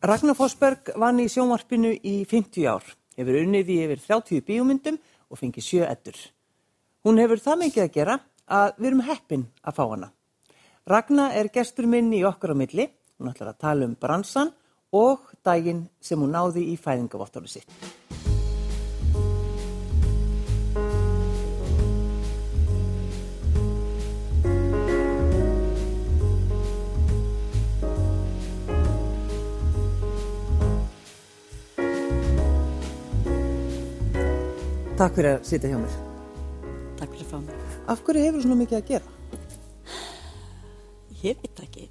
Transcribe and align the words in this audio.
Ragnar 0.00 0.32
Forsberg 0.32 0.94
vann 0.96 1.18
í 1.20 1.26
sjónvarpinu 1.28 1.90
í 1.92 2.22
50 2.24 2.64
ár, 2.72 2.86
hefur 3.20 3.36
unnið 3.42 3.72
í 3.74 3.74
yfir 3.84 4.00
30 4.06 4.46
bíómyndum 4.46 4.96
og 5.28 5.36
fengið 5.36 5.66
sjö 5.66 5.82
ettur. 5.84 6.16
Hún 7.04 7.20
hefur 7.20 7.42
það 7.44 7.60
mikið 7.66 7.82
að 7.82 7.90
gera 7.98 8.14
að 8.48 8.72
við 8.78 8.88
erum 8.88 9.02
heppin 9.10 9.44
að 9.60 9.76
fá 9.76 9.82
hana. 9.90 10.08
Ragnar 10.88 11.36
er 11.36 11.52
gestur 11.52 11.84
minn 11.84 12.08
í 12.16 12.22
okkar 12.24 12.56
á 12.56 12.60
milli, 12.62 12.88
hún 13.20 13.28
ætlar 13.28 13.52
að 13.52 13.60
tala 13.60 13.90
um 13.90 13.92
bransan 14.00 14.54
og 14.96 15.28
daginn 15.44 15.84
sem 16.00 16.16
hún 16.16 16.32
náði 16.32 16.64
í 16.72 16.80
fæðingavottáru 16.80 17.52
sitt. 17.52 17.68
Takk 35.00 35.14
fyrir 35.16 35.38
að 35.38 35.46
sitja 35.48 35.68
hjá 35.70 35.78
mér. 35.80 35.92
Takk 36.98 37.14
fyrir 37.14 37.22
að 37.24 37.30
fá 37.30 37.36
mig. 37.40 37.60
Af 37.88 38.00
hverju 38.04 38.24
hefur 38.26 38.42
svona 38.44 38.56
mikið 38.60 38.76
að 38.76 38.88
gera? 38.90 39.12
Ég 41.22 41.38
veit 41.40 41.62
ekki. 41.64 41.86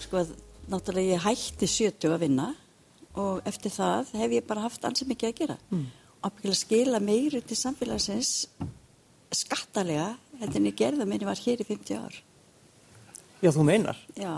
Sko, 0.00 0.22
náttúrulega 0.72 1.12
ég 1.14 1.22
hætti 1.22 1.68
70 1.70 2.16
að 2.16 2.24
vinna 2.24 2.46
og 3.22 3.46
eftir 3.46 3.70
það 3.70 4.10
hef 4.18 4.34
ég 4.34 4.48
bara 4.48 4.64
haft 4.64 4.88
ansið 4.90 5.12
mikið 5.12 5.28
að 5.28 5.36
gera. 5.44 5.56
Mm. 5.70 5.84
Og 6.26 6.42
að 6.42 6.56
skila 6.58 7.02
meiri 7.06 7.44
til 7.46 7.60
samfélagsins 7.60 8.32
skattalega 9.44 10.08
heldur 10.40 10.64
en 10.64 10.68
ég 10.72 10.78
gerði 10.82 11.06
að 11.06 11.14
minni 11.14 11.30
var 11.30 11.44
hér 11.44 11.62
í 11.62 11.68
50 11.70 12.02
ár. 12.02 12.18
Já, 13.46 13.52
þú 13.54 13.68
meinar. 13.70 14.02
Já, 14.18 14.34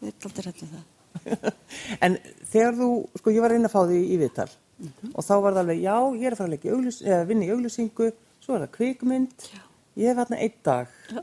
við 0.00 0.14
erum 0.14 0.32
aldrei 0.32 0.48
hættið 0.48 0.72
það. 0.78 1.54
en 2.08 2.18
þegar 2.40 2.80
þú, 2.80 2.90
sko 3.20 3.36
ég 3.36 3.44
var 3.44 3.52
reyna 3.52 3.68
að 3.68 3.76
fá 3.76 3.80
því 3.84 4.02
í 4.16 4.20
viðtal 4.24 4.48
mm 4.80 4.92
-hmm. 4.92 5.10
og 5.14 5.24
þá 5.24 5.34
var 5.42 5.52
það 5.52 5.62
alveg, 5.64 5.82
já, 5.82 5.96
ég 6.16 6.26
er 6.26 6.32
að 6.32 6.38
fara 6.38 6.54
að, 6.54 6.70
augljus, 6.74 7.02
vinna 7.28 7.44
í 7.44 7.50
auglusingu, 7.50 8.12
svo 8.40 8.54
er 8.54 8.64
það 8.64 8.76
kvikmynd, 8.76 9.50
já. 9.54 9.60
ég 9.96 10.08
hef 10.08 10.16
hérna 10.16 10.40
einn 10.40 10.62
dag. 10.64 10.86
Já. 11.10 11.22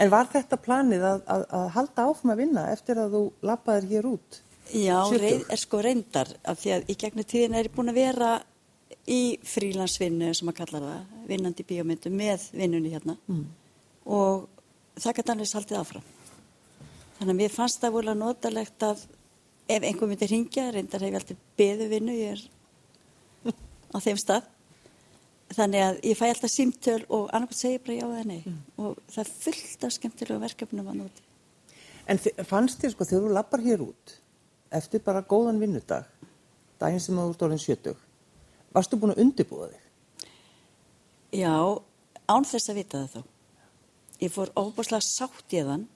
En 0.00 0.10
var 0.10 0.28
þetta 0.32 0.56
planið 0.56 1.02
að, 1.04 1.22
að, 1.26 1.42
að 1.58 1.66
halda 1.74 2.04
áfram 2.08 2.30
að 2.32 2.40
vinna 2.40 2.68
eftir 2.72 2.98
að 2.98 3.16
þú 3.16 3.22
lappaðir 3.42 3.90
hér 3.90 4.06
út? 4.06 4.42
Já, 4.70 4.98
reið, 5.10 5.42
er 5.50 5.58
sko 5.58 5.80
reyndar, 5.82 6.30
af 6.46 6.60
því 6.62 6.72
að 6.76 6.92
í 6.92 6.96
gegnum 6.96 7.26
tíðin 7.26 7.56
er 7.58 7.66
ég 7.66 7.74
búin 7.74 7.90
að 7.90 7.98
vera 7.98 8.30
í 9.10 9.38
frílansvinnu, 9.42 10.30
sem 10.36 10.50
að 10.50 10.58
kalla 10.60 10.82
það, 10.84 11.00
vinnandi 11.26 11.66
bíómyndu 11.66 12.12
með 12.14 12.46
vinnunni 12.54 12.92
hérna 12.94 13.16
mm. 13.26 13.44
og 14.14 14.46
það 15.00 15.16
gæti 15.18 15.34
alveg 15.34 15.54
haldið 15.58 15.80
áfram. 15.80 16.06
Þannig 17.18 17.34
að 17.34 17.40
mér 17.42 17.54
fannst 17.54 17.82
það 17.82 17.96
volið 17.96 18.12
að 18.14 18.22
notalegt 18.22 18.86
að 18.86 19.04
ef 19.70 19.86
einhver 19.86 20.10
myndi 20.10 20.30
ringja, 20.30 20.70
reyndar 20.74 21.04
hef 21.04 21.10
ég 21.10 21.18
alltaf 21.20 21.44
beðu 21.58 21.90
vinnu, 21.90 22.16
ég 22.16 22.36
er 22.36 22.46
á 23.94 23.96
þeim 24.02 24.18
stað. 24.20 24.48
Þannig 25.50 25.82
að 25.82 25.98
ég 26.06 26.18
fæ 26.18 26.24
alltaf 26.28 26.52
símtöl 26.52 27.00
og 27.08 27.26
annarkvæmt 27.34 27.58
segja 27.58 27.82
bara 27.82 27.96
já 27.96 28.04
eða 28.06 28.26
nei 28.28 28.42
mm. 28.44 28.58
og 28.78 29.00
það 29.10 29.22
er 29.24 29.30
fullt 29.42 29.86
af 29.86 29.94
skemmtilega 29.96 30.42
verkefnum 30.44 30.90
að 30.92 30.98
noti. 31.00 31.24
En 32.06 32.20
fannst 32.46 32.82
þér 32.82 32.94
sko 32.94 33.06
þegar 33.08 33.24
þú 33.24 33.32
lappar 33.34 33.64
hér 33.64 33.82
út 33.82 34.14
eftir 34.78 35.02
bara 35.02 35.24
góðan 35.26 35.58
vinnudag, 35.58 36.06
daginn 36.78 37.02
sem 37.02 37.18
þú 37.18 37.34
stóðin 37.34 37.62
sjötug, 37.62 37.98
varstu 38.70 38.98
búin 39.00 39.16
að 39.16 39.24
undibúa 39.24 39.66
þig? 39.72 40.28
Já, 41.40 41.54
án 42.30 42.46
þess 42.46 42.70
að 42.70 42.78
vita 42.78 43.02
það 43.02 43.16
þá. 43.16 43.22
Ég 44.20 44.34
fór 44.36 44.52
óbúslega 44.54 45.02
sátt 45.02 45.56
í 45.56 45.64
þann 45.66 45.88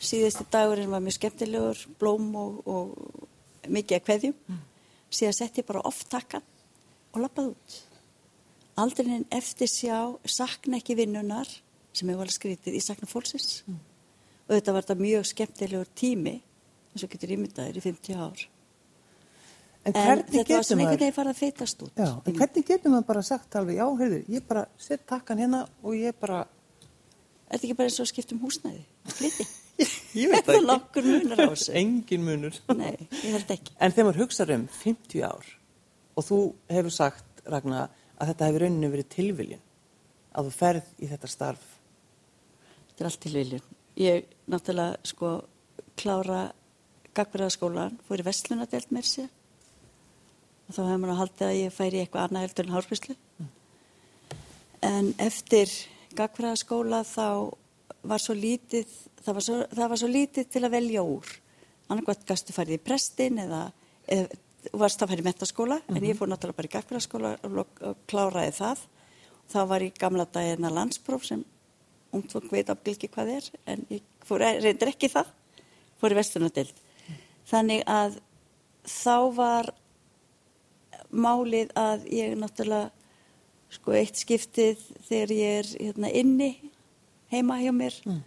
síðusti 0.00 0.46
dagurinn 0.52 0.90
var 0.90 1.02
mjög 1.04 1.18
skemmtilegur 1.18 1.80
blóm 2.00 2.30
og, 2.40 2.60
og 2.64 3.68
mikið 3.68 3.98
að 3.98 4.06
kveðjum 4.06 4.36
mm. 4.36 4.60
síðan 5.12 5.36
sett 5.36 5.60
ég 5.60 5.68
bara 5.68 5.84
oft 5.88 6.08
takkan 6.12 6.44
og 7.12 7.24
lappaði 7.24 7.54
út 7.54 7.78
aldrei 8.80 9.10
en 9.18 9.26
eftir 9.34 9.70
sjá 9.70 9.98
sakna 10.24 10.80
ekki 10.80 10.96
vinnunar 10.98 11.48
sem 11.92 12.08
hefur 12.08 12.24
alveg 12.24 12.36
skrítið 12.36 12.78
í 12.78 12.84
sakna 12.84 13.08
fólksins 13.10 13.60
mm. 13.66 13.80
og 14.46 14.54
þetta 14.54 14.76
var 14.76 14.86
þetta 14.86 15.02
mjög 15.02 15.28
skemmtilegur 15.32 15.92
tími 15.98 16.38
eins 16.90 17.04
og 17.04 17.12
getur 17.12 17.34
ímyndaðir 17.36 17.80
í 17.80 17.84
50 17.84 18.20
ár 18.20 18.46
en, 19.84 19.92
en 19.94 20.24
þetta 20.28 20.56
var 20.56 20.66
svona 20.66 20.86
einhvern 20.86 21.02
veginn 21.02 21.18
farið 21.18 21.34
að 21.34 21.42
feitast 21.42 21.84
út 21.86 22.00
já, 22.00 22.08
en 22.14 22.38
hvernig 22.38 22.70
getur 22.70 22.94
maður 22.94 23.10
bara 23.12 23.26
sagt 23.26 23.60
alveg 23.60 23.80
já, 23.80 23.86
heyrðu, 24.00 24.22
ég 24.30 24.48
bara 24.48 24.64
sett 24.78 25.06
takkan 25.08 25.42
hérna 25.42 25.66
og 25.82 25.98
ég 25.98 26.16
bara 26.20 26.46
Er 27.50 27.58
þetta 27.58 27.66
ekki 27.66 27.74
bara 27.80 27.90
eins 27.90 27.98
og 27.98 28.06
skipt 28.06 28.30
um 28.30 28.42
húsnæði? 28.44 28.82
Fliti? 29.10 29.44
ég 30.20 30.30
veit 30.30 30.44
það 30.46 30.54
ekki. 30.60 30.66
Nokkur 30.68 31.08
munur 31.08 31.40
á 31.42 31.50
þessu. 31.50 31.72
Engin 31.80 32.22
munur. 32.22 32.58
Nei, 32.78 32.92
ég 33.10 33.32
held 33.34 33.50
ekki. 33.56 33.74
En 33.74 33.94
þegar 33.96 34.06
maður 34.06 34.20
hugsaður 34.22 34.54
um 34.54 34.66
50 34.76 35.24
ár 35.26 35.48
og 36.16 36.26
þú 36.26 36.38
hefur 36.70 36.94
sagt, 36.94 37.44
Ragnar, 37.50 37.90
að 38.20 38.32
þetta 38.32 38.48
hefur 38.48 38.64
rauninu 38.66 38.92
verið 38.92 39.12
tilviljun 39.14 39.66
að 40.30 40.46
þú 40.46 40.54
ferð 40.54 40.90
í 41.02 41.08
þetta 41.10 41.30
starf. 41.30 41.66
Þetta 42.88 43.02
er 43.02 43.08
allt 43.10 43.22
tilviljun. 43.24 43.68
Ég 44.00 44.34
náttúrulega 44.50 45.10
sko 45.10 45.30
klára 46.00 46.42
gagverðarskólan, 47.16 47.98
fór 48.06 48.22
í 48.22 48.26
vestlunadelt 48.26 48.92
með 48.94 49.08
sér 49.08 49.30
og 50.70 50.76
þá 50.76 50.82
hefur 50.84 51.00
maður 51.02 51.12
að 51.12 51.20
halda 51.20 51.46
að 51.48 51.56
ég 51.58 51.72
færi 51.74 52.00
eitthvað 52.04 52.28
annað 52.28 52.44
heldur 52.44 52.68
en 52.68 52.74
hárfyslu. 52.76 53.16
Mm. 53.40 53.48
En 54.86 55.08
eftir 55.18 55.72
gagverðarskóla 56.18 57.00
þá 57.08 57.26
var 58.06 58.22
svo 58.22 58.36
lítið, 58.38 58.92
það 59.24 59.36
var 59.36 59.46
svo, 59.46 59.56
það 59.74 59.90
var 59.92 60.00
svo 60.02 60.10
lítið 60.10 60.52
til 60.54 60.62
að 60.62 60.76
velja 60.76 61.02
úr. 61.02 61.32
Annarkvæmt 61.90 62.28
gæstu 62.28 62.54
farið 62.54 62.78
í 62.78 62.84
prestin 62.86 63.42
eða, 63.42 63.64
eða 64.06 64.38
varst 64.72 65.02
að 65.02 65.18
í 65.18 65.26
metaskóla, 65.26 65.80
mm 65.80 65.82
-hmm. 65.86 65.96
en 65.96 66.04
ég 66.04 66.16
fór 66.18 66.28
náttúrulega 66.28 66.56
bara 66.56 66.68
í 66.68 66.74
gagfélagskóla 66.74 67.38
og, 67.42 67.66
kláraði 68.06 68.52
það. 68.52 68.78
Það 69.50 69.68
var 69.68 69.82
í 69.82 69.92
gamla 69.98 70.24
dagina 70.24 70.70
landspróf 70.70 71.24
sem 71.24 71.44
fólk 72.10 72.50
veit 72.52 72.70
afgilgi 72.70 73.08
hvað 73.08 73.28
er, 73.36 73.44
en 73.66 73.86
ég 73.90 74.02
fór, 74.24 74.40
reyndir 74.40 74.88
ekki 74.88 75.08
það, 75.08 75.26
fór 76.00 76.12
í 76.12 76.14
vestunadild. 76.14 76.74
Mm. 76.74 77.14
Þannig 77.46 77.82
að 77.86 78.20
þá 78.84 79.34
var 79.34 79.74
málið 81.10 81.70
að 81.78 82.06
ég 82.12 82.36
náttúrulega, 82.38 82.90
sko 83.70 83.94
eitt 83.94 84.18
skiptið 84.18 84.80
þegar 85.06 85.32
ég 85.34 85.58
er 85.60 85.68
hérna 85.78 86.10
inni 86.10 86.50
heima 87.30 87.60
hjá 87.62 87.70
mér 87.74 87.94
mm. 88.06 88.22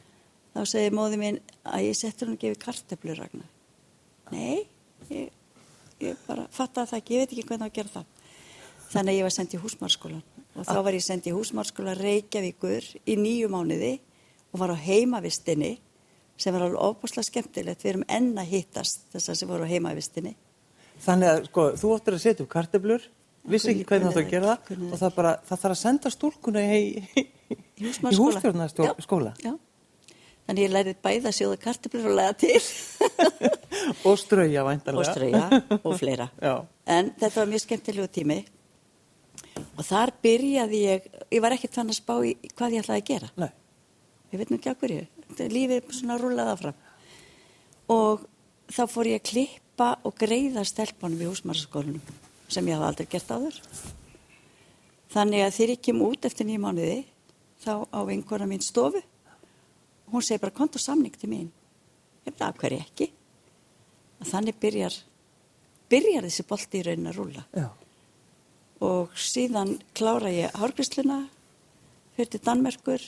þá 0.56 0.62
segi 0.72 0.94
móði 0.96 1.20
mín 1.20 1.40
að 1.68 1.88
ég 1.90 1.98
settur 2.00 2.30
hún 2.30 2.38
að 2.38 2.46
gefa 2.46 2.62
karteflur 2.68 3.20
ragnar 3.20 3.50
nei 4.32 4.64
ég, 5.12 5.32
ég 6.10 6.20
bara 6.28 6.46
fatta 6.54 6.86
það 6.90 7.00
ekki, 7.00 7.14
ég 7.16 7.24
veit 7.24 7.34
ekki 7.34 7.48
hvernig 7.50 7.70
að 7.70 7.78
gera 7.80 7.94
það. 7.94 8.06
Þannig 8.94 9.14
að 9.14 9.18
ég 9.18 9.28
var 9.28 9.36
sendið 9.38 9.58
í 9.58 9.64
húsmarskólan 9.64 10.24
og 10.54 10.68
þá 10.68 10.78
var 10.86 10.94
ég 10.94 11.06
sendið 11.08 11.32
í 11.32 11.38
húsmarskólan 11.38 12.00
Reykjavíkur 12.00 12.90
í 13.10 13.16
nýju 13.18 13.50
mánuði 13.50 13.94
og 14.54 14.62
var 14.62 14.74
á 14.74 14.78
heimavistinni 14.78 15.74
sem 16.38 16.54
var 16.54 16.68
alveg 16.68 16.82
óbúslega 16.82 17.26
skemmtilegt. 17.30 17.82
Við 17.84 17.94
erum 17.94 18.06
enna 18.12 18.46
hittast 18.46 19.08
þessar 19.14 19.38
sem 19.40 19.50
voru 19.50 19.66
á 19.66 19.72
heimavistinni. 19.72 20.36
Þannig 21.04 21.32
að 21.32 21.44
sko, 21.50 21.68
þú 21.80 21.94
óttir 21.96 22.18
að 22.18 22.24
setja 22.24 22.46
upp 22.46 22.52
karteflur 22.54 23.06
vissi 23.50 23.74
ekki 23.74 23.86
hvernig 23.90 24.14
þú 24.14 24.14
ætti 24.14 24.24
að 24.24 24.32
gera 24.32 24.54
það 24.54 24.84
og 24.88 25.00
það, 25.02 25.14
bara, 25.18 25.32
það 25.48 25.62
þarf 25.64 25.74
að 25.74 25.80
senda 25.82 26.12
stúlkuna 26.14 26.64
í, 26.64 26.84
í 27.82 27.88
hússtjórnarskóla. 27.90 29.34
Þannig 30.44 30.66
ég 30.66 30.74
lærið 30.74 30.98
bæða 31.04 31.32
sjóða 31.32 31.60
kartiblur 31.62 32.10
og 32.12 32.18
læða 32.18 32.34
til. 32.42 32.60
og 34.08 34.18
strauja 34.20 34.66
væntanlega. 34.68 35.00
Og 35.00 35.08
strauja 35.08 35.80
og 35.80 35.96
fleira. 36.02 36.28
Já. 36.48 36.56
En 36.92 37.14
þetta 37.16 37.40
var 37.40 37.52
mjög 37.54 37.64
skemmtilegu 37.64 38.10
tími 38.12 38.40
og 39.78 39.86
þar 39.88 40.12
byrjaði 40.24 40.82
ég, 40.84 41.08
ég 41.32 41.44
var 41.44 41.56
ekkert 41.56 41.78
þann 41.78 41.94
að 41.94 42.00
spá 42.00 42.14
í 42.28 42.34
hvað 42.58 42.76
ég 42.76 42.84
ætlaði 42.84 43.04
að 43.04 43.10
gera. 43.12 43.30
Nei. 43.40 43.50
Ég 44.34 44.42
veit 44.42 44.52
nú 44.52 44.60
ekki 44.60 44.72
okkur 44.74 44.96
ég, 44.96 45.24
lífið 45.54 45.90
svona 45.94 46.20
rúlaði 46.20 46.56
áfram. 46.58 46.78
Og 47.94 48.28
þá 48.74 48.84
fór 48.90 49.12
ég 49.14 49.22
að 49.22 49.28
klippa 49.30 49.90
og 50.04 50.18
greiða 50.20 50.66
stelpunum 50.68 51.22
í 51.22 51.30
húsmarskólunum 51.30 52.20
sem 52.52 52.68
ég 52.68 52.78
hafa 52.78 52.92
aldrei 52.92 53.08
gert 53.10 53.32
áður. 53.32 53.62
Þannig 55.14 55.46
að 55.46 55.56
þegar 55.56 55.74
ég 55.76 55.84
kem 55.88 56.04
út 56.04 56.28
eftir 56.28 56.50
nýjum 56.50 56.68
mánuði 56.68 57.00
þá 57.64 57.74
á 57.94 58.00
einhverja 58.04 58.50
mín 58.50 58.66
stofu 58.66 59.04
hún 60.14 60.24
segir 60.24 60.42
bara 60.44 60.56
kont 60.56 60.78
og 60.78 60.82
samning 60.84 61.16
til 61.18 61.32
mín. 61.32 61.50
Ég 62.24 62.32
veit 62.32 62.46
að 62.46 62.62
hverju 62.62 62.84
ekki? 62.84 63.10
Og 64.22 64.30
þannig 64.30 64.60
byrjar 64.62 64.96
byrjar 65.94 66.28
þessi 66.28 66.46
bolti 66.48 66.80
í 66.80 66.86
raunin 66.88 67.10
að 67.12 67.20
rúla 67.20 67.44
Já. 67.54 67.68
og 68.88 69.18
síðan 69.20 69.76
klára 69.98 70.32
ég 70.34 70.56
hárgrisluna 70.58 71.20
fyrir 72.16 72.32
til 72.34 72.42
Danmerkur. 72.46 73.06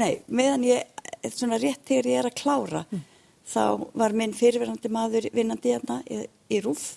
Nei, 0.00 0.22
meðan 0.26 0.64
ég 0.66 1.32
svona 1.34 1.60
rétt 1.60 1.84
þegar 1.88 2.08
ég 2.10 2.20
er 2.22 2.30
að 2.30 2.38
klára 2.40 2.84
mm. 2.88 3.04
þá 3.52 3.62
var 4.00 4.16
minn 4.16 4.34
fyrirverandi 4.36 4.90
maður 4.92 5.28
vinnandi 5.34 5.74
hérna 5.74 6.00
í, 6.08 6.22
í 6.48 6.60
rúf 6.64 6.94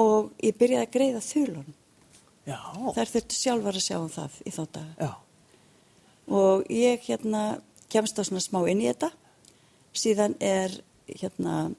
og 0.00 0.30
ég 0.44 0.58
byrjaði 0.58 0.86
að 0.86 0.94
greiða 0.94 1.24
þulun 1.24 1.76
þær 2.50 3.10
þurftu 3.14 3.36
sjálfar 3.36 3.78
að 3.78 3.84
sjá 3.84 3.96
um 4.00 4.10
það 4.10 4.38
í 4.42 4.52
daga. 4.58 4.94
Já. 4.98 5.10
Og 6.30 6.64
ég 6.70 7.02
hérna 7.08 7.60
kemst 7.90 8.18
á 8.18 8.22
svona 8.22 8.42
smá 8.42 8.62
inn 8.70 8.82
í 8.84 8.88
þetta 8.88 9.10
síðan 9.94 10.36
er 10.40 10.70
hérna 11.10 11.74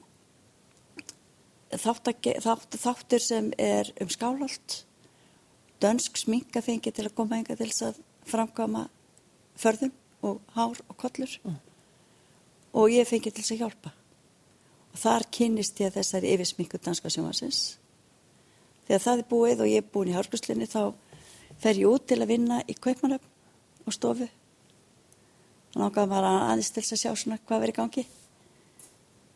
þáttake- 1.72 2.40
þátt, 2.44 2.76
þáttur 2.76 3.20
sem 3.20 3.52
er 3.58 3.92
um 4.00 4.08
skálolt, 4.08 4.84
dönsk 5.80 6.16
sminka 6.16 6.60
fengi 6.62 6.92
til 6.92 7.06
að 7.06 7.14
koma 7.14 7.36
enga 7.36 7.56
til 7.56 7.68
þess 7.70 7.82
að 7.82 8.00
framkama 8.28 8.88
förðum 9.56 9.92
og 10.22 10.40
hár 10.54 10.78
og 10.88 10.96
kollur 10.96 11.38
og 12.74 12.90
ég 12.90 13.08
fengi 13.08 13.30
til 13.30 13.42
þess 13.42 13.52
að 13.52 13.58
hjálpa. 13.58 13.92
Og 14.92 14.98
þar 14.98 15.22
kynnist 15.32 15.80
ég 15.80 15.92
þessari 15.92 16.34
yfirsminku 16.34 16.78
danska 16.78 17.08
sjónvarsins. 17.08 17.78
Þegar 18.86 19.00
það 19.00 19.18
er 19.18 19.28
búið 19.30 19.60
og 19.60 19.66
ég 19.66 19.76
er 19.76 19.90
búin 19.92 20.08
í 20.08 20.16
hárguslinni 20.16 20.68
þá 20.68 20.94
fer 21.58 21.74
ég 21.74 21.88
út 21.88 22.06
til 22.06 22.20
að 22.20 22.28
vinna 22.28 22.62
í 22.68 22.74
kaupmannöfn 22.74 23.86
og 23.86 23.92
stofu. 23.92 24.28
Þannig 25.72 25.98
að 25.98 26.10
maður 26.10 26.28
aðeins 26.28 26.70
til 26.70 26.82
þess 26.82 26.94
að 26.94 27.02
sjá 27.02 27.12
svona 27.16 27.38
hvað 27.46 27.62
verið 27.64 27.78
gangi. 27.78 28.04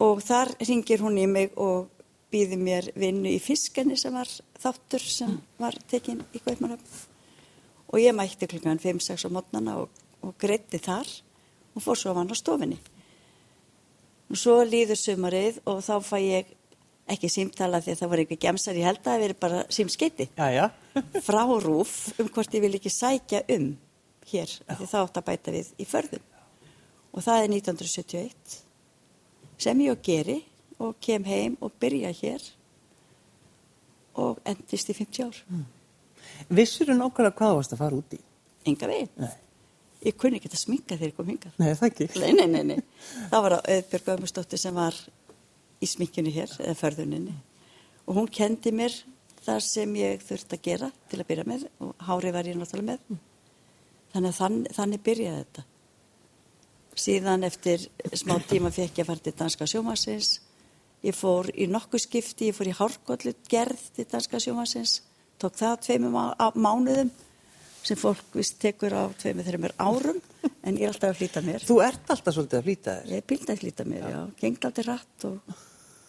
Og 0.04 0.20
þar 0.24 0.52
ringir 0.60 1.04
hún 1.04 1.20
í 1.20 1.26
mig 1.30 1.54
og 1.56 1.88
býði 2.32 2.58
mér 2.60 2.90
vinnu 2.98 3.30
í 3.32 3.40
fiskenni 3.40 3.96
sem 3.96 4.12
var 4.12 4.28
þáttur 4.60 5.04
sem 5.04 5.38
var 5.60 5.78
tekinn 5.88 6.20
í 6.36 6.42
kaupmannöfn. 6.44 6.98
Og 7.92 8.02
ég 8.02 8.16
mætti 8.16 8.48
klukkan 8.50 8.82
5-6 8.82 9.24
á 9.24 9.30
mótnana 9.32 9.78
og, 9.80 9.88
og 10.20 10.36
greitti 10.40 10.80
þar 10.82 11.08
og 11.76 11.84
fór 11.84 11.96
svo 11.96 12.12
að 12.12 12.20
vanna 12.20 12.36
á 12.36 12.42
stofinni. 12.42 12.78
Og 14.26 14.40
svo 14.40 14.58
líður 14.66 15.00
sumarið 15.00 15.62
og 15.70 15.80
þá 15.86 15.94
fæ 16.04 16.16
ég 16.20 16.54
ekki 17.06 17.30
símtala 17.30 17.80
því 17.80 17.94
að 17.94 18.00
það 18.00 18.10
var 18.10 18.22
eitthvað 18.22 18.42
gemsar, 18.42 18.78
ég 18.78 18.88
held 18.88 19.00
að 19.00 19.08
það 19.08 19.22
veri 19.22 19.36
bara 19.44 19.64
símskeiti 19.70 20.26
frá 21.22 21.42
rúf 21.62 21.92
um 22.18 22.30
hvort 22.34 22.56
ég 22.56 22.64
vil 22.64 22.74
ekki 22.74 22.90
sækja 22.90 23.44
um 23.54 23.68
hér, 24.32 24.52
af 24.66 24.80
því 24.80 24.90
það 24.90 25.06
átt 25.06 25.20
að 25.20 25.26
bæta 25.30 25.54
við 25.54 25.72
í 25.78 25.86
förðum. 25.88 26.26
Og 27.16 27.24
það 27.24 27.42
er 27.42 27.54
1971 27.54 28.58
sem 29.62 29.80
ég 29.86 29.94
og 29.94 30.04
geri 30.04 30.36
og 30.82 30.98
kem 31.00 31.24
heim 31.24 31.56
og 31.64 31.72
byrja 31.80 32.12
hér 32.18 32.44
og 34.20 34.40
endist 34.48 34.92
í 34.92 34.96
50 34.96 35.24
ár. 35.24 35.40
Vissur 36.52 36.90
þú 36.90 36.96
nákvæmlega 36.98 37.36
hvað 37.38 37.58
varst 37.58 37.74
að 37.74 37.82
fara 37.82 37.98
út 37.98 38.16
í? 38.16 38.20
Enga 38.66 38.88
veginn. 38.90 39.12
Nei. 39.20 39.34
Ég 40.06 40.16
kunni 40.20 40.38
ekki 40.38 40.50
að 40.52 40.60
sminka 40.60 40.96
þegar 40.96 41.10
ég 41.10 41.16
kom 41.16 41.30
hingað. 41.30 41.54
Nei, 41.58 41.70
það 41.74 41.88
ekki. 41.88 42.08
Nei, 42.20 42.32
nei, 42.36 42.46
nei, 42.52 42.64
nei. 42.74 42.80
Það 43.32 43.44
var 43.46 43.54
Öðbjörg 43.58 44.10
Öðmustóttir 44.14 44.60
sem 44.60 44.76
var 44.76 44.98
í 45.80 45.88
sminkjunni 45.88 46.32
hér, 46.34 46.52
eða 46.60 46.76
förðuninni. 46.78 47.36
Og 48.06 48.20
hún 48.20 48.28
kendi 48.32 48.72
mér 48.76 48.94
þar 49.46 49.64
sem 49.64 49.96
ég 49.98 50.22
þurfti 50.26 50.58
að 50.58 50.66
gera 50.66 50.90
til 51.10 51.20
að 51.20 51.28
byrja 51.30 51.46
með 51.48 51.66
og 51.82 52.06
hári 52.06 52.32
var 52.34 52.48
ég 52.48 52.58
náttúrulega 52.58 52.92
með. 52.92 53.18
Þannig 54.16 54.32
að 54.32 54.38
þann, 54.40 54.60
þannig 54.72 55.02
byrjaði 55.04 55.40
þetta. 55.42 55.64
Síðan 56.96 57.44
eftir 57.44 57.82
smá 58.16 58.38
tíma 58.48 58.70
fekk 58.72 59.02
ég 59.02 59.04
að 59.04 59.10
fara 59.10 59.24
til 59.26 59.34
Danska 59.36 59.68
sjómasins. 59.68 60.30
Ég 61.04 61.12
fór 61.12 61.50
í 61.52 61.66
nokkuð 61.68 62.06
skipti, 62.06 62.48
ég 62.48 62.56
fór 62.56 62.70
í 62.70 62.74
hárkollu 62.78 63.34
gerð 63.50 63.82
til 63.98 64.06
Danska 64.08 64.40
sjómasins. 64.40 65.02
Tók 65.36 65.58
það 65.60 65.92
á, 66.40 66.48
mánuðum 66.56 67.12
sem 67.84 68.00
fólk 68.00 68.32
vist 68.34 68.56
tekur 68.62 68.96
á 68.96 69.04
tveimur 69.20 69.44
þreimur 69.44 69.76
árum 69.76 70.16
en 70.64 70.78
ég 70.80 70.88
er 70.88 70.94
alltaf 70.94 71.12
að 71.12 71.20
flýta 71.20 71.44
mér. 71.44 71.62
Þú 71.68 71.76
ert 71.84 72.08
alltaf 72.16 72.34
svolítið 72.34 72.58
að 72.58 72.66
flýta 72.70 72.96
þér. 72.96 73.12
Ég 73.12 73.20
er 73.20 73.28
bíld 73.28 73.52
að 73.52 73.60
flýta 73.60 73.86
mér, 73.86 74.06
já. 74.10 74.20
Gengt 74.40 74.66
aldrei 74.70 74.88
rætt 74.88 75.28
og 75.28 75.56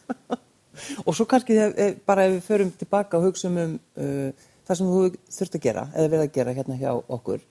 Og 1.10 1.16
svo 1.18 1.26
kannski 1.30 1.58
þegar, 1.58 1.96
bara 2.08 2.28
ef 2.28 2.36
við 2.36 2.44
förum 2.46 2.72
tilbaka 2.80 3.18
og 3.18 3.28
hugsaum 3.28 3.60
um 3.60 3.76
uh, 3.98 4.48
það 4.68 4.80
sem 4.80 4.90
þú 4.92 5.04
þurft 5.38 5.58
að 5.58 5.64
gera, 5.64 5.86
eða 5.96 6.12
við 6.14 6.24
að 6.24 6.34
gera 6.36 6.56
hérna 6.58 6.78
hjá 6.80 6.92
okkur, 6.98 7.44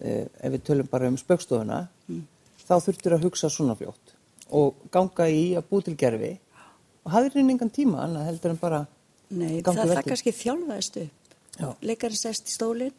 ef 0.00 0.52
við 0.54 0.62
tölum 0.66 0.90
bara 0.90 1.08
um 1.10 1.16
spöggstofuna, 1.18 1.80
þá 2.64 2.74
þurftur 2.84 3.16
að 3.16 3.26
hugsa 3.26 3.50
svona 3.50 3.76
fljótt 3.78 4.14
og 4.54 4.86
ganga 4.94 5.26
í 5.28 5.50
að 5.58 5.66
bú 5.68 5.80
til 5.84 5.96
gerfi 5.98 6.38
og 7.04 7.10
hafðir 7.12 7.40
henni 7.40 7.56
engan 7.56 7.72
tíma 7.72 8.04
annað 8.04 8.30
heldur 8.30 8.54
en 8.54 8.60
bara 8.60 8.86
Nei, 9.28 9.60
það, 9.60 9.74
það 9.74 9.90
verkið. 9.92 10.08
kannski 10.12 10.32
þjálfaðist 10.32 10.98
upp. 11.02 11.34
Leikarinn 11.84 12.20
sest 12.20 12.48
í 12.48 12.54
stólinn, 12.54 12.94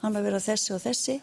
hann 0.00 0.16
að 0.16 0.26
vera 0.28 0.40
þessi 0.40 0.72
og 0.76 0.80
þessi. 0.80 1.16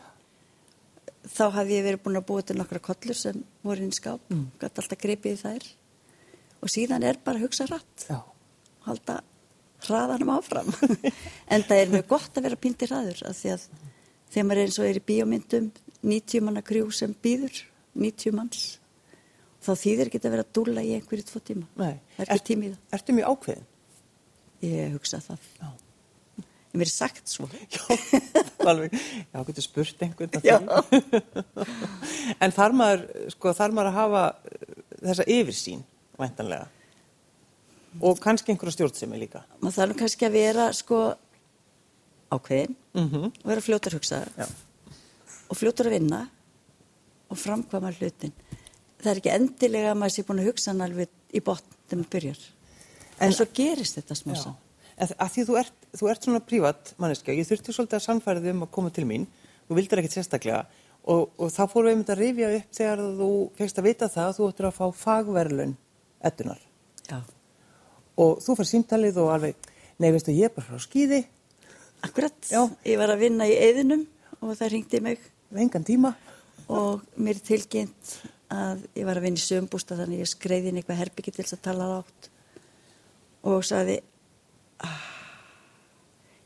Þá 1.27 1.43
hafði 1.55 1.79
ég 1.79 1.87
verið 1.87 2.03
búin 2.05 2.19
að 2.19 2.27
búa 2.29 2.45
til 2.45 2.57
nokkra 2.59 2.81
kollur 2.83 3.17
sem 3.17 3.39
voru 3.65 3.83
inn 3.83 3.93
í 3.93 3.97
skáp, 3.97 4.21
mm. 4.29 4.45
gæti 4.61 4.83
alltaf 4.83 5.01
gripið 5.01 5.41
þær. 5.41 5.65
Og 6.61 6.73
síðan 6.73 7.05
er 7.05 7.19
bara 7.23 7.41
að 7.41 7.47
hugsa 7.47 7.67
rætt, 7.69 8.05
Já, 8.09 8.21
halda 8.85 9.17
hraðanum 9.87 10.33
áfram. 10.37 10.69
en 11.53 11.65
það 11.65 11.81
er 11.81 11.93
mjög 11.95 12.07
gott 12.13 12.37
að 12.37 12.47
vera 12.47 12.61
píndir 12.61 12.93
hraður, 12.93 13.23
af 13.29 13.41
því 13.41 13.53
að 13.55 13.67
þegar 14.33 14.47
maður 14.49 14.61
er 14.61 14.69
eins 14.69 14.79
og 14.81 14.89
er 14.89 14.99
í 14.99 15.05
bíómyndum, 15.07 15.71
90 16.03 16.45
manna 16.45 16.63
krjú 16.65 16.91
sem 16.93 17.15
býður, 17.23 17.63
90 17.97 18.35
manns, 18.37 18.67
þá 19.63 19.71
þýðir 19.81 20.11
ekki 20.11 20.21
að 20.21 20.35
vera 20.35 20.45
að 20.45 20.53
dúlla 20.55 20.85
í 20.85 20.93
einhverju 20.97 21.27
tvo 21.31 21.41
tíma. 21.43 21.67
nei. 21.79 21.97
Er. 22.17 22.31
Ertu 22.37 23.15
mjög 23.17 23.33
ákveðin? 23.33 23.67
Ég 24.65 24.95
hugsa 24.95 25.19
það. 25.21 25.51
Já. 25.59 25.67
Ég 26.77 26.81
verið 26.81 26.93
sagt 26.93 27.29
svo. 27.31 27.47
Já, 27.75 27.83
alveg. 28.67 28.95
Já, 29.33 29.37
getur 29.47 29.65
spurt 29.65 30.01
einhvern 30.03 30.33
en 32.43 32.53
þar 32.53 32.75
maður, 32.75 33.05
sko, 33.33 33.53
þar 33.57 33.75
maður 33.75 33.91
að 33.91 33.97
hafa 33.97 34.23
uh, 34.33 34.73
þessa 35.03 35.27
yfirsýn, 35.37 35.85
væntanlega. 36.19 36.67
Og 38.03 38.19
kannski 38.21 38.53
einhverja 38.53 38.75
stjórnsemi 38.75 39.21
líka. 39.23 39.41
Maður 39.61 39.77
þarf 39.79 40.01
kannski 40.03 40.27
að 40.27 40.37
vera 40.37 40.67
sko 40.75 40.99
ákveðin 42.33 42.75
Mm 42.97 43.27
og 43.29 43.45
vera 43.45 43.61
fljótur 43.63 43.93
að 43.93 43.99
hugsa 43.99 44.19
Já. 44.37 44.45
og 45.49 45.57
fljótur 45.59 45.87
að 45.89 45.95
vinna 45.99 46.21
og 47.29 47.37
framkvæma 47.37 47.91
hlutin. 47.99 48.31
Það 49.01 49.11
er 49.11 49.19
ekki 49.21 49.33
endilega 49.35 49.91
að 49.91 49.99
maður 50.01 50.13
sé 50.15 50.23
búin 50.27 50.39
að 50.41 50.47
hugsa 50.49 50.71
hann 50.71 50.81
alveg 50.85 51.09
í 51.35 51.41
botn 51.43 51.75
þegar 51.87 51.99
maður 52.01 52.13
byrjar. 52.15 52.39
En, 53.19 53.27
En- 53.27 53.33
svo 53.37 53.45
gerist 53.53 53.97
þetta 53.99 54.15
smá 54.17 54.33
saman. 54.35 54.57
En 54.97 55.07
að 55.21 55.29
því 55.35 55.43
þú 55.45 55.57
ert, 55.59 55.73
þú 55.93 56.09
ert 56.09 56.23
svona 56.25 56.39
prívat 56.41 56.93
manneskja, 56.97 57.35
ég 57.37 57.45
þurfti 57.47 57.73
svolítið 57.75 57.99
að 57.99 58.05
sannfæra 58.07 58.41
þig 58.41 58.55
um 58.55 58.63
að 58.65 58.71
koma 58.71 58.89
til 58.89 59.05
mín, 59.05 59.27
þú 59.69 59.75
vildir 59.77 59.99
ekkert 60.01 60.15
sérstaklega 60.17 60.63
og, 61.05 61.29
og 61.37 61.51
þá 61.53 61.61
fórum 61.69 61.85
við 61.85 61.93
einmitt 61.93 62.09
að 62.15 62.21
rifja 62.23 62.49
upp 62.57 62.71
þegar 62.79 63.03
þú 63.19 63.29
fegst 63.59 63.77
að 63.77 63.85
vita 63.91 64.09
það 64.09 64.25
að 64.31 64.37
þú 64.39 64.47
ættir 64.49 64.67
að 64.71 64.77
fá 64.79 64.85
fagverlun 65.03 65.75
ettunar 66.25 66.59
Já. 67.11 67.19
og 68.17 68.41
þú 68.41 68.55
fær 68.57 68.69
símtalið 68.71 69.19
og 69.21 69.29
alveg, 69.35 69.55
nei 70.01 70.09
veistu 70.15 70.33
ég 70.33 70.49
er 70.49 70.55
bara 70.57 70.65
frá 70.71 70.81
skýði, 70.81 71.21
Akkurat. 72.05 72.37
Já. 72.51 72.61
Ég 72.85 72.99
var 73.01 73.13
að 73.13 73.23
vinna 73.25 73.47
í 73.49 73.55
eðinum 73.57 74.05
og 74.41 74.53
það 74.57 74.73
ringdi 74.75 75.01
mig. 75.03 75.21
Við 75.47 75.63
engan 75.63 75.87
tíma, 75.87 76.11
og 76.67 77.05
mér 77.23 77.39
tilkynnt 77.39 78.17
að 78.51 78.83
ég 78.97 79.07
var 79.07 79.19
að 79.19 79.27
vinna 79.27 79.39
í 79.39 79.43
sömbústa 79.43 79.95
þannig 79.99 80.23
ég 80.23 80.31
skreiði 80.31 80.71
inn 80.71 80.79
eitthvað 80.81 81.01
herbyggi 81.01 81.33
til 81.35 81.43
þess 81.43 81.57
að 81.57 81.63
tala 81.67 81.87
látt 81.91 82.29
og 83.47 83.63
sagði 83.67 83.97
ah, 84.83 85.05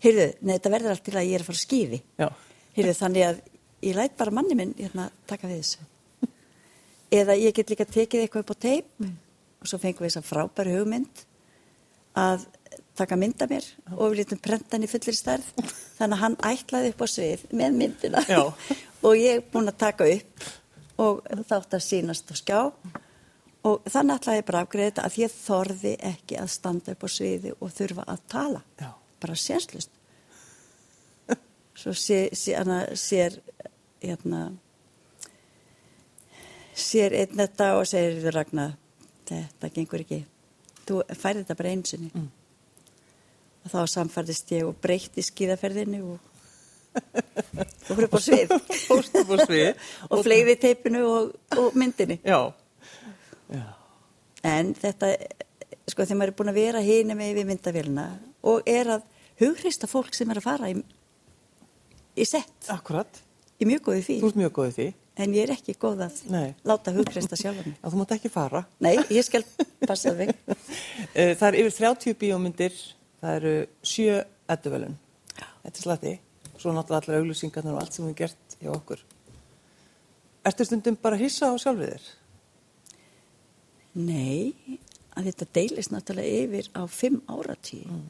heyrðu, 0.05 0.27
nei 0.41 0.53
þetta 0.55 0.73
verður 0.75 0.93
allt 0.95 1.05
til 1.05 1.15
að 1.17 1.27
ég 1.29 1.37
er 1.37 1.43
að 1.43 1.49
fara 1.49 1.59
að 1.59 1.63
skýði 1.65 1.99
já, 2.21 2.27
heyrðu 2.77 2.95
þannig 2.97 3.27
að 3.27 3.41
ég 3.81 3.97
læt 3.97 4.17
bara 4.17 4.35
manni 4.37 4.57
minn 4.57 4.73
hérna 4.77 5.09
taka 5.29 5.49
við 5.49 5.61
þessu. 5.61 5.87
Eða 7.11 7.35
ég 7.35 7.55
get 7.55 7.73
líka 7.73 7.87
tekið 7.89 8.23
eitthvað 8.23 8.45
upp 8.45 8.53
á 8.55 8.63
teip. 8.63 8.91
Og 9.61 9.69
svo 9.69 9.77
fengum 9.81 10.05
við 10.05 10.13
þess 10.13 10.21
að 10.21 10.29
frábæri 10.29 10.75
hugmynd 10.77 11.23
að 12.17 12.45
taka 12.97 13.17
mynda 13.19 13.47
mér 13.49 13.67
og 13.95 14.11
við 14.11 14.17
lítum 14.21 14.41
prentan 14.43 14.85
í 14.85 14.89
fullir 14.91 15.17
stærð. 15.17 15.47
Þannig 15.99 16.17
að 16.17 16.23
hann 16.23 16.39
ætlaði 16.51 16.91
upp 16.93 17.05
á 17.05 17.07
svið 17.13 17.45
með 17.51 17.77
myndina. 17.77 18.25
Og 19.05 19.17
ég 19.17 19.39
er 19.39 19.45
búin 19.49 19.69
að 19.69 19.79
taka 19.81 20.05
upp 20.05 20.43
og 21.01 21.23
þátt 21.49 21.73
að 21.73 21.81
sínast 21.81 22.29
á 22.29 22.35
skjá. 22.37 22.59
Og 23.65 23.87
þannig 23.89 24.19
ætlaði 24.19 24.41
ég 24.41 24.45
bara 24.45 24.59
að 24.59 24.67
afgreða 24.67 24.89
þetta 24.91 25.05
að 25.07 25.17
ég 25.21 25.33
þorði 25.33 25.93
ekki 26.11 26.37
að 26.37 26.51
standa 26.53 26.93
upp 26.93 27.05
á 27.05 27.09
sviði 27.09 27.53
og 27.57 27.73
þurfa 27.73 28.05
að 28.09 28.21
tala. 28.29 28.61
Já. 28.81 28.91
bara 29.21 29.35
sérslust 29.37 29.91
svo 31.81 31.93
sé, 31.93 32.29
sé, 32.33 32.55
hana, 32.57 32.79
sér 32.97 33.37
hérna 34.01 34.51
sér 36.73 37.13
einn 37.13 37.37
þetta 37.37 37.71
og 37.77 37.87
segir 37.89 38.33
Ragnar 38.33 38.75
þetta 39.29 39.69
gengur 39.71 40.03
ekki. 40.03 40.23
Þú 40.87 41.01
færði 41.13 41.43
þetta 41.43 41.57
bara 41.59 41.73
einsinni 41.75 42.09
mm. 42.11 42.29
Og 43.61 43.71
þá 43.73 43.79
samfærðist 43.95 44.51
ég 44.55 44.67
og 44.67 44.75
breytti 44.81 45.23
skíðaferðinni 45.25 46.01
og 46.05 46.19
og 46.91 47.95
fyrir 47.95 48.07
upp 48.09 48.15
á 48.17 48.21
svið. 48.21 48.49
Upp 49.21 49.29
á 49.31 49.37
svið. 49.47 49.69
Og 50.11 50.23
fleigði 50.25 50.55
teipinu 50.59 51.03
og, 51.07 51.29
og 51.55 51.77
myndinni. 51.79 52.17
Já, 52.27 52.51
já, 53.47 53.61
en 54.51 54.73
þetta 54.75 55.13
sko 55.87 56.03
þegar 56.03 56.19
maður 56.19 56.33
er 56.33 56.37
búin 56.41 56.51
að 56.51 56.59
vera 56.59 56.81
hínu 56.83 57.15
með 57.15 57.31
við 57.39 57.47
myndavélina 57.53 58.05
og 58.47 58.67
er 58.69 58.91
að 58.97 59.05
hughrista 59.39 59.87
fólk 59.87 60.11
sem 60.17 60.29
er 60.35 60.41
að 60.41 60.45
fara 60.49 60.69
í, 60.73 60.75
í 62.19 62.27
sett. 62.27 62.67
Akkurat, 62.75 63.21
í 63.63 63.67
mjög 63.71 63.85
góði 63.87 64.03
því 64.09 64.19
þú 64.21 64.29
ert 64.33 64.39
mjög 64.43 64.53
góðið 64.59 64.77
því, 64.81 64.87
en 65.23 65.35
ég 65.39 65.47
er 65.47 65.53
ekki 65.55 65.77
góð 65.81 66.03
að 66.09 66.19
Nei. 66.35 66.47
láta 66.67 66.93
hughrista 66.95 67.39
sjálfa 67.39 67.65
mig. 67.69 67.77
Að 67.79 67.95
þú 67.95 68.01
mátt 68.03 68.15
ekki 68.19 68.31
fara. 68.35 68.65
nei, 68.83 68.95
ég 69.15 69.23
skal 69.27 69.45
passa 69.87 70.11
þig. 70.19 70.35
Eh, 71.15 71.33
Það 71.35 71.47
er 71.49 71.55
yfir 71.63 71.73
30 71.75 72.13
bíómyndir, 72.21 72.75
það 73.21 73.37
eru 73.39 73.55
sjö 73.85 74.19
edduvelun. 74.51 74.97
Þetta 75.63 75.75
er 75.75 75.83
slatti. 75.85 76.15
Svo 76.57 76.73
náttúrulega 76.75 77.07
allar 77.07 77.21
auglýsingarnar 77.21 77.77
og 77.77 77.81
allt 77.81 77.97
sem 77.97 78.07
við 78.09 78.17
gert 78.23 78.57
hjá 78.61 78.71
okkur. 78.73 79.05
Ertu 80.45 80.65
stundum 80.65 80.97
bara 81.01 81.17
að 81.17 81.27
hissa 81.27 81.49
á 81.49 81.55
sjálfið 81.61 81.95
þér? 81.95 82.09
nei, 83.97 84.77
að 85.17 85.27
þetta 85.29 85.47
deilist 85.57 85.91
náttúrulega 85.91 86.43
yfir 86.45 86.69
á 86.71 86.81
fimm 86.87 87.19
áratí. 87.27 87.81
Mm. 87.83 88.05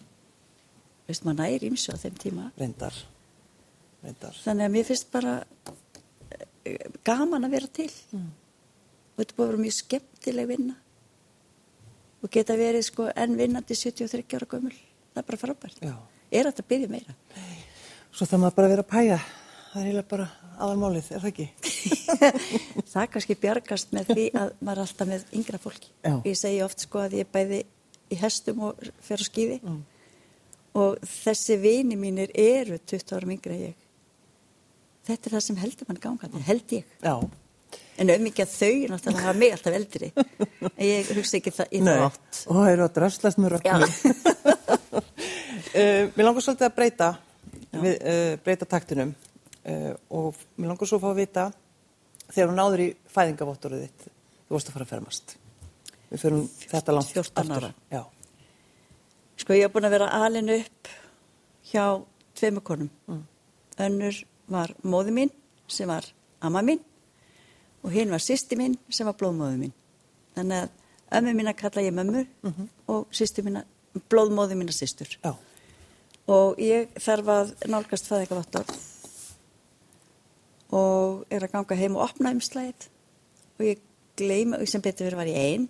Veist, 1.08 1.26
maður 1.26 1.40
næri 1.42 1.72
ímsu 1.72 1.96
á 1.96 1.98
þeim 2.02 2.20
tíma. 2.22 2.52
Reyndar. 2.60 3.00
Reyndar. 4.04 4.38
Þannig 4.44 4.68
að 4.68 4.76
mér 4.76 4.88
finnst 4.88 5.10
bara 5.14 5.34
eh, 6.66 6.86
gaman 7.08 7.48
að 7.48 7.58
vera 7.58 7.72
til. 7.74 7.90
Mm. 8.14 8.30
Og 9.12 9.24
þetta 9.24 9.38
búið 9.38 9.48
að 9.48 9.52
vera 9.52 9.64
mjög 9.66 9.78
skemmtileg 9.80 10.52
vinna. 10.52 10.78
Og 12.22 12.30
geta 12.30 12.58
verið 12.60 12.86
sko 12.86 13.10
enn 13.18 13.38
vinnandi 13.40 13.78
73 13.78 14.38
ára 14.38 14.50
gömul. 14.50 14.76
Það 15.12 15.22
er 15.22 15.28
bara 15.28 15.42
frábært. 15.42 15.84
Já. 15.84 15.94
Er 16.32 16.48
þetta 16.48 16.64
að 16.64 16.70
byrja 16.72 16.92
meira? 16.92 17.16
Svo 18.12 18.28
það 18.28 18.44
maður 18.44 18.58
bara 18.58 18.68
að 18.68 18.74
vera 18.76 18.86
að 18.86 18.92
pæja. 18.92 19.20
Það 19.72 19.82
er 19.82 19.88
eiginlega 19.88 20.12
bara 20.12 20.28
aðalmálið, 20.62 21.10
er 21.12 21.24
það 21.24 21.30
ekki? 21.32 21.48
það 22.94 23.06
kannski 23.14 23.38
bjargast 23.40 23.94
með 23.96 24.10
því 24.12 24.26
að 24.40 24.50
maður 24.60 24.82
er 24.82 24.84
alltaf 24.86 25.10
með 25.12 25.26
yngra 25.40 25.60
fólki. 25.64 25.92
Já. 26.04 26.16
Ég 26.28 26.40
segi 26.40 26.64
oft 26.66 26.84
sko 26.84 27.04
að 27.04 27.16
ég 27.22 27.30
bæði 27.32 27.62
í 28.12 28.20
hestum 28.20 28.66
og 28.68 28.82
fer 29.04 29.24
á 29.24 29.26
skífi 29.28 29.60
mm. 29.62 29.78
og 30.80 31.06
þessi 31.08 31.58
vini 31.62 32.00
mínir 32.00 32.34
eru 32.36 32.80
20 32.80 33.16
árum 33.16 33.36
yngra 33.38 33.60
ég. 33.60 33.78
Þetta 35.08 35.30
er 35.30 35.38
það 35.38 35.46
sem 35.48 35.62
heldur 35.62 35.90
mann 35.90 36.04
gangandi, 36.04 36.44
held 36.48 36.76
ég. 36.76 36.98
Já. 37.02 37.16
En 38.02 38.12
um 38.12 38.28
ekki 38.28 38.44
að 38.44 38.54
þau 38.56 38.76
náttúrulega 38.92 39.24
hafa 39.28 39.38
mig 39.38 39.56
alltaf 39.56 39.76
eldri. 39.78 40.12
Ég 40.92 41.12
hugsa 41.16 41.38
ekki 41.38 41.54
það 41.54 41.76
í 41.76 41.82
það 41.86 42.06
átt. 42.08 42.40
Og 42.48 42.58
það 42.58 42.70
eru 42.72 42.86
að 42.86 42.96
dröslast 42.98 43.42
með 43.42 43.54
röknum. 43.56 43.94
uh, 45.76 46.08
mér 46.16 46.26
langar 46.28 46.46
svolítið 46.46 46.68
að 46.68 46.78
breyta, 46.78 47.10
við, 47.72 47.94
uh, 47.98 48.38
breyta 48.46 48.68
taktinum 48.70 49.14
uh, 49.14 49.94
og 50.10 50.40
mér 50.58 50.74
langar 50.74 50.90
svo 50.90 51.00
að 51.00 51.06
fá 51.06 51.12
að 51.12 51.22
vita 51.22 51.46
þegar 52.32 52.52
hún 52.52 52.60
náður 52.60 52.84
í 52.86 52.90
fæðingavottoruð 53.12 53.86
þitt, 53.86 54.08
þú 54.48 54.56
vorst 54.56 54.72
að 54.72 54.78
fara 54.78 54.88
að 54.88 54.94
fermast. 54.96 55.36
Við 56.12 56.24
förum 56.26 56.48
þetta 56.60 56.96
langt 56.96 57.14
14 57.16 57.56
ára. 57.56 57.72
Já. 57.92 58.02
Sko 59.40 59.56
ég 59.56 59.66
hef 59.66 59.74
búin 59.74 59.88
að 59.88 59.96
vera 59.96 60.10
alin 60.22 60.52
upp 60.54 60.92
hjá 61.72 61.86
tveimu 62.38 62.64
konum. 62.66 62.90
Mm. 63.08 63.22
Önnur 63.88 64.24
var 64.52 64.74
móði 64.84 65.16
mín 65.16 65.32
sem 65.72 65.90
var 65.90 66.06
amma 66.44 66.64
mín 66.66 66.82
og 67.82 67.94
hinn 67.96 68.12
var 68.12 68.22
sýsti 68.22 68.58
mín 68.60 68.76
sem 68.92 69.08
var 69.08 69.18
blóðmóði 69.20 69.60
mín. 69.64 69.76
Þannig 70.36 70.66
að 70.66 71.20
ömmu 71.20 71.36
mín 71.38 71.52
að 71.52 71.60
kalla 71.64 71.86
ég 71.86 71.96
mömmu 71.96 72.26
mm 72.26 72.52
-hmm. 72.52 72.68
og 72.88 73.08
sýsti 73.12 73.44
mín 73.44 73.62
að 73.62 74.04
blóðmóði 74.10 74.56
mín 74.56 74.70
að 74.70 74.80
sýstur. 74.80 75.18
Já. 75.24 75.36
Og 76.30 76.60
ég 76.62 76.92
þarf 77.02 77.32
að 77.34 77.54
nálgast 77.72 78.10
fæðingavattor 78.10 78.70
og 80.72 81.26
er 81.34 81.44
að 81.44 81.52
ganga 81.56 81.76
heim 81.76 81.98
og 81.98 82.06
opna 82.06 82.32
umslæðið 82.32 82.88
og 83.58 83.66
ég 83.66 83.82
gleyma, 84.20 84.62
sem 84.66 84.84
betur 84.84 85.10
verið 85.10 85.20
var 85.20 85.32
ég 85.32 85.48
einn 85.50 85.66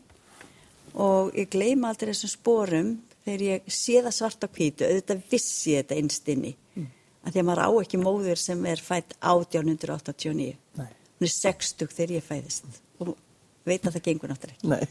og 0.91 1.31
ég 1.37 1.49
gleyma 1.51 1.91
aldrei 1.91 2.11
þessum 2.11 2.33
spórum 2.35 2.91
þegar 3.25 3.43
ég 3.47 3.71
sé 3.71 4.01
það 4.01 4.15
svart 4.17 4.45
á 4.45 4.47
kvítu, 4.51 4.87
auðvitað 4.87 5.23
vissi 5.31 5.75
ég 5.75 5.85
þetta 5.85 5.97
einstinni 5.99 6.53
mm. 6.75 6.87
að 7.25 7.33
því 7.33 7.41
að 7.41 7.47
maður 7.49 7.63
á 7.65 7.69
ekki 7.81 8.01
móður 8.01 8.41
sem 8.41 8.65
er 8.69 8.83
fætt 8.83 9.15
1889 9.19 10.53
Nei. 10.79 10.87
hún 10.87 11.27
er 11.27 11.33
60 11.35 11.95
þegar 11.95 12.15
ég 12.17 12.27
fæðist. 12.27 12.81
Og 13.01 13.13
veit 13.65 13.85
að 13.85 13.97
það 13.97 14.05
gengur 14.09 14.33
náttúrulega 14.33 14.73
Nei. 14.73 14.87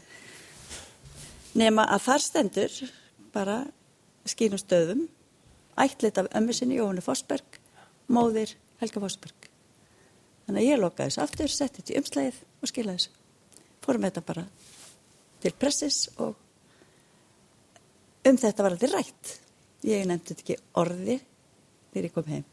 nema 1.59 1.87
að 1.91 2.05
þar 2.07 2.25
stendur 2.27 2.77
bara 3.35 3.57
skínum 4.27 4.59
stöðum 4.61 5.07
ætlit 5.85 6.19
af 6.21 6.31
ömmu 6.37 6.55
sinni 6.55 6.79
Jóhannu 6.79 7.03
Fossberg 7.05 7.61
móðir 8.11 8.55
Helga 8.81 9.03
Fossberg 9.03 9.51
Þannig 10.51 10.65
að 10.65 10.67
ég 10.67 10.79
lokaði 10.81 11.11
þessu 11.11 11.21
aftur, 11.23 11.51
setti 11.51 11.79
þetta 11.79 11.93
í 11.93 11.99
umslæðið 12.01 12.39
og 12.43 12.69
skilaði 12.69 12.99
þessu. 12.99 13.11
Fórum 13.85 14.03
þetta 14.03 14.23
bara 14.27 14.41
til 15.41 15.51
pressis 15.61 15.99
og 16.19 16.33
um 18.27 18.39
þetta 18.41 18.65
var 18.65 18.75
alltaf 18.75 18.91
rætt. 18.91 19.31
Ég 19.87 20.03
nefndi 20.09 20.35
ekki 20.35 20.57
orði 20.81 21.15
þegar 21.93 22.07
ég 22.09 22.15
kom 22.17 22.27
heim. 22.33 22.43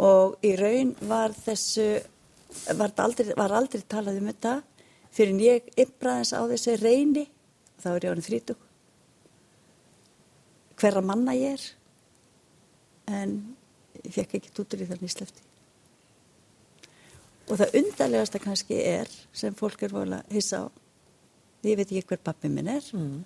Og 0.00 0.36
í 0.44 0.52
raun 0.60 0.92
var 1.08 1.32
þessu, 1.36 1.88
var 2.76 2.92
aldrei, 3.06 3.32
var 3.40 3.56
aldrei 3.56 3.80
talað 3.88 4.20
um 4.20 4.28
þetta 4.28 4.54
fyrir 5.08 5.32
en 5.32 5.42
ég 5.46 5.72
yfraðins 5.80 6.34
á 6.36 6.44
þessu 6.52 6.76
reyni, 6.84 7.24
þá 7.80 7.88
er 7.94 8.04
ég 8.04 8.12
ánum 8.12 8.28
þrítug, 8.28 8.60
hverra 10.76 11.00
manna 11.00 11.32
ég 11.32 11.56
er, 11.56 11.64
en 13.10 13.38
ég 14.00 14.12
fekk 14.14 14.36
ekki 14.38 14.52
tútur 14.54 14.82
í 14.82 14.88
þannig 14.88 15.12
slefti. 15.12 15.42
Og 17.50 17.58
það 17.58 17.76
undarlegasta 17.80 18.38
kannski 18.42 18.78
er, 18.78 19.10
sem 19.34 19.54
fólk 19.58 19.82
er 19.82 19.94
volið 19.94 20.20
að 20.20 20.36
hissa 20.36 20.62
á, 20.62 20.66
ég 21.66 21.80
veit 21.80 21.88
ekki 21.88 22.06
hver 22.12 22.22
pappi 22.22 22.50
minn 22.52 22.70
er, 22.70 22.86
mm. 22.94 23.18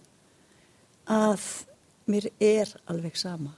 að 1.12 1.44
mér 2.08 2.30
er 2.40 2.72
alveg 2.90 3.18
sama. 3.20 3.52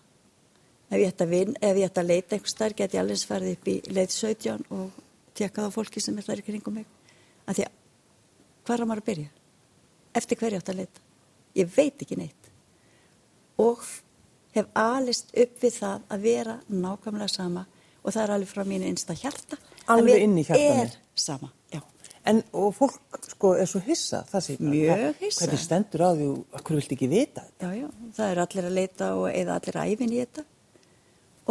Ef 0.91 0.99
ég 1.01 1.11
ætta 1.11 1.27
að 1.27 1.35
vinna, 1.35 1.61
ef 1.63 1.79
ég 1.79 1.89
ætta 1.89 2.03
að 2.03 2.11
leita 2.11 2.37
einhvers 2.37 2.59
þar, 2.59 2.75
get 2.79 2.95
ég 2.95 3.03
alveg 3.03 3.23
farið 3.31 3.55
upp 3.57 3.71
í 3.71 3.77
leið 3.91 4.13
17 4.15 4.67
og 4.75 5.01
tjekkað 5.39 5.71
á 5.71 5.75
fólki 5.75 6.03
sem 6.03 6.19
er 6.19 6.27
þar 6.27 6.43
í 6.43 6.47
kringum 6.47 6.79
mig. 6.81 6.87
Að 7.47 7.59
því 7.59 7.67
að, 7.67 7.79
hvað 8.67 8.77
er 8.83 8.91
maður 8.91 9.03
að 9.03 9.09
byrja? 9.11 9.31
Eftir 10.17 10.41
hverju 10.41 10.61
átt 10.61 10.73
að 10.73 10.81
leita? 10.83 11.07
Ég 11.57 11.73
veit 11.75 12.03
ekki 12.05 12.19
neitt. 12.19 12.51
Og 13.63 13.83
hef 14.57 14.71
alist 14.81 15.33
upp 15.37 15.59
við 15.63 15.75
það 15.81 16.07
að 16.13 16.25
vera 16.27 16.55
nákvæmlega 16.69 17.33
sama 17.33 17.67
og 18.03 18.15
það 18.15 18.23
er 18.23 18.33
alveg 18.37 18.51
frá 18.51 18.65
mínu 18.69 18.89
einsta 18.89 19.17
hjarta. 19.19 19.59
Alveg 19.93 20.25
inn 20.25 20.39
í 20.39 20.45
hjartanu 20.47 20.87
er 20.87 20.97
sama, 21.19 21.51
já. 21.73 21.83
En 22.27 22.43
og 22.59 22.73
fólk 22.75 23.21
sko 23.31 23.53
er 23.55 23.69
svo 23.71 23.81
hissa 23.87 24.25
það 24.27 24.45
sé 24.47 24.57
mjög 24.59 25.21
hissa. 25.21 25.45
hvernig 25.45 25.63
stendur 25.63 26.03
á 26.03 26.11
því 26.11 26.29
og 26.33 26.57
hvernig 26.59 26.81
vilt 26.81 26.95
ekki 26.97 27.09
vita 27.11 27.45
já, 27.63 27.69
já, 27.79 27.89
það 28.17 28.31
er 28.33 28.41
allir 28.43 28.67
að 28.67 28.79
leita 28.81 29.11
og 29.15 29.27
eða 29.31 29.59
allir 29.61 29.79
æfin 29.85 30.15
í 30.15 30.19
þetta 30.25 30.45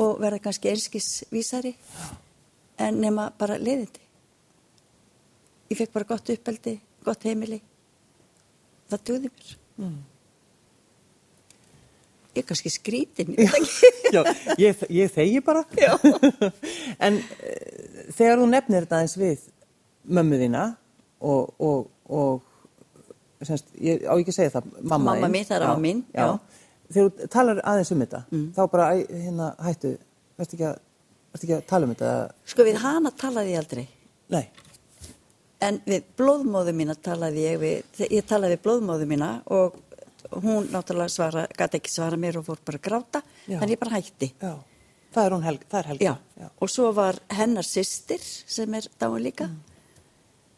og 0.04 0.20
verða 0.20 0.42
kannski 0.44 0.74
einskis 0.74 1.10
vísari 1.32 1.72
já. 1.78 2.10
en 2.88 3.00
nema 3.00 3.30
bara 3.40 3.56
leiðindi. 3.56 4.04
Ég 5.72 5.80
fekk 5.80 5.96
bara 5.96 6.12
gott 6.12 6.30
uppeldi 6.30 6.76
gott 7.06 7.26
heimili. 7.28 7.62
Það 8.90 9.08
döði 9.10 9.32
mér. 9.32 9.56
Mm. 9.80 9.96
Ég 12.36 12.44
er 12.44 12.48
kannski 12.50 12.72
skrítin 12.74 13.36
ég, 13.40 13.54
já, 14.16 14.22
ég, 14.62 14.82
ég 14.92 15.14
þegi 15.14 15.44
bara. 15.46 15.64
En 17.06 17.22
uh, 17.22 18.10
þegar 18.16 18.42
þú 18.42 18.50
nefnir 18.52 18.86
þetta 18.88 19.04
eins 19.04 19.16
við 19.20 19.48
mömmu 20.06 20.42
þína 20.42 20.66
og, 21.26 21.56
og, 21.60 21.88
og 22.12 23.46
semst, 23.46 23.72
ég 23.82 24.04
á 24.06 24.14
ekki 24.14 24.34
að 24.34 24.38
segja 24.40 24.54
það 24.58 24.70
mamma, 24.82 25.14
mamma 25.14 25.32
mín, 25.32 25.48
það 25.48 25.58
er 25.58 25.68
á 25.68 25.76
mín 25.82 26.04
þegar 26.12 26.38
þú 26.96 27.30
talar 27.34 27.62
aðeins 27.66 27.94
um 27.94 28.04
þetta 28.04 28.22
mm. 28.30 28.46
þá 28.56 28.62
bara 28.72 28.92
hérna 29.00 29.50
hættu 29.66 29.96
verðst 30.36 30.56
ekki, 30.58 30.72
ekki 31.38 31.58
að 31.58 31.66
tala 31.70 31.88
um 31.88 31.96
þetta? 31.96 32.14
Sko 32.52 32.68
við 32.68 32.80
hana 32.84 33.12
talaði 33.16 33.56
ég 33.56 33.64
aldrei. 33.64 33.84
Nei. 34.34 34.46
En 35.64 35.80
við 35.88 36.08
blóðmóðu 36.20 36.74
mína 36.76 36.96
talaði 37.00 37.46
ég 37.46 37.60
við, 37.62 38.02
ég 38.12 38.26
talaði 38.28 38.60
blóðmóðu 38.64 39.08
mína 39.10 39.30
og 39.56 39.78
hún 40.32 40.70
náttúrulega 40.74 41.12
svara, 41.12 41.46
gæti 41.58 41.80
ekki 41.80 41.92
svara 41.94 42.18
mér 42.20 42.40
og 42.40 42.48
fór 42.48 42.62
bara 42.66 42.80
að 42.80 42.88
gráta, 42.88 43.22
Já. 43.46 43.60
þannig 43.60 43.76
ég 43.76 43.82
bara 43.82 43.96
hætti. 43.96 44.32
Já, 44.42 44.54
það 45.14 45.26
er 45.26 45.36
hún 45.36 45.46
helg, 45.46 45.68
það 45.70 45.80
er 45.80 45.90
helga. 45.92 46.06
Já. 46.06 46.42
Já, 46.42 46.50
og 46.62 46.72
svo 46.74 46.90
var 46.96 47.20
hennar 47.30 47.68
sýstir 47.68 48.24
sem 48.24 48.74
er 48.74 48.90
dáin 49.00 49.24
líka. 49.24 49.48
Mm. 49.48 49.62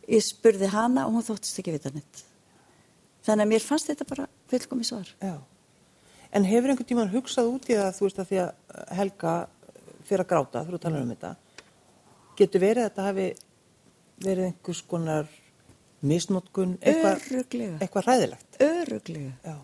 Ég 0.08 0.24
spurði 0.24 0.72
hana 0.72 1.08
og 1.08 1.18
hún 1.18 1.28
þóttist 1.28 1.60
ekki 1.60 1.76
vita 1.76 1.92
neitt. 1.94 2.24
Þannig 3.28 3.44
að 3.44 3.52
mér 3.52 3.66
fannst 3.66 3.90
þetta 3.92 4.08
bara 4.08 4.28
fullkomi 4.48 4.88
svar. 4.88 5.10
Já. 5.20 5.36
En 6.32 6.48
hefur 6.48 6.72
einhvern 6.72 6.88
tíman 6.88 7.12
hugsað 7.12 7.50
út 7.52 7.68
í 7.68 7.76
það, 7.76 7.92
þú 7.98 8.08
veist 8.08 8.22
að 8.22 8.30
því 8.32 8.40
að 8.44 8.96
Helga 8.98 9.34
fyrir 10.08 10.24
að 10.24 10.32
gráta, 10.32 10.64
þú 10.64 10.80
talar 10.80 11.04
um 11.04 11.12
þetta, 11.12 11.34
getur 12.40 12.64
verið 12.64 12.84
að 12.84 12.90
þetta 12.90 13.08
hafi 13.08 13.28
verið 14.24 14.50
einhvers 14.50 14.82
konar 14.88 15.30
misnótkun, 16.06 16.78
eitthvað 16.82 17.82
eitthva 17.82 18.04
ræðilegt? 18.06 18.60
Öruglega. 18.62 19.34
Já. 19.44 19.56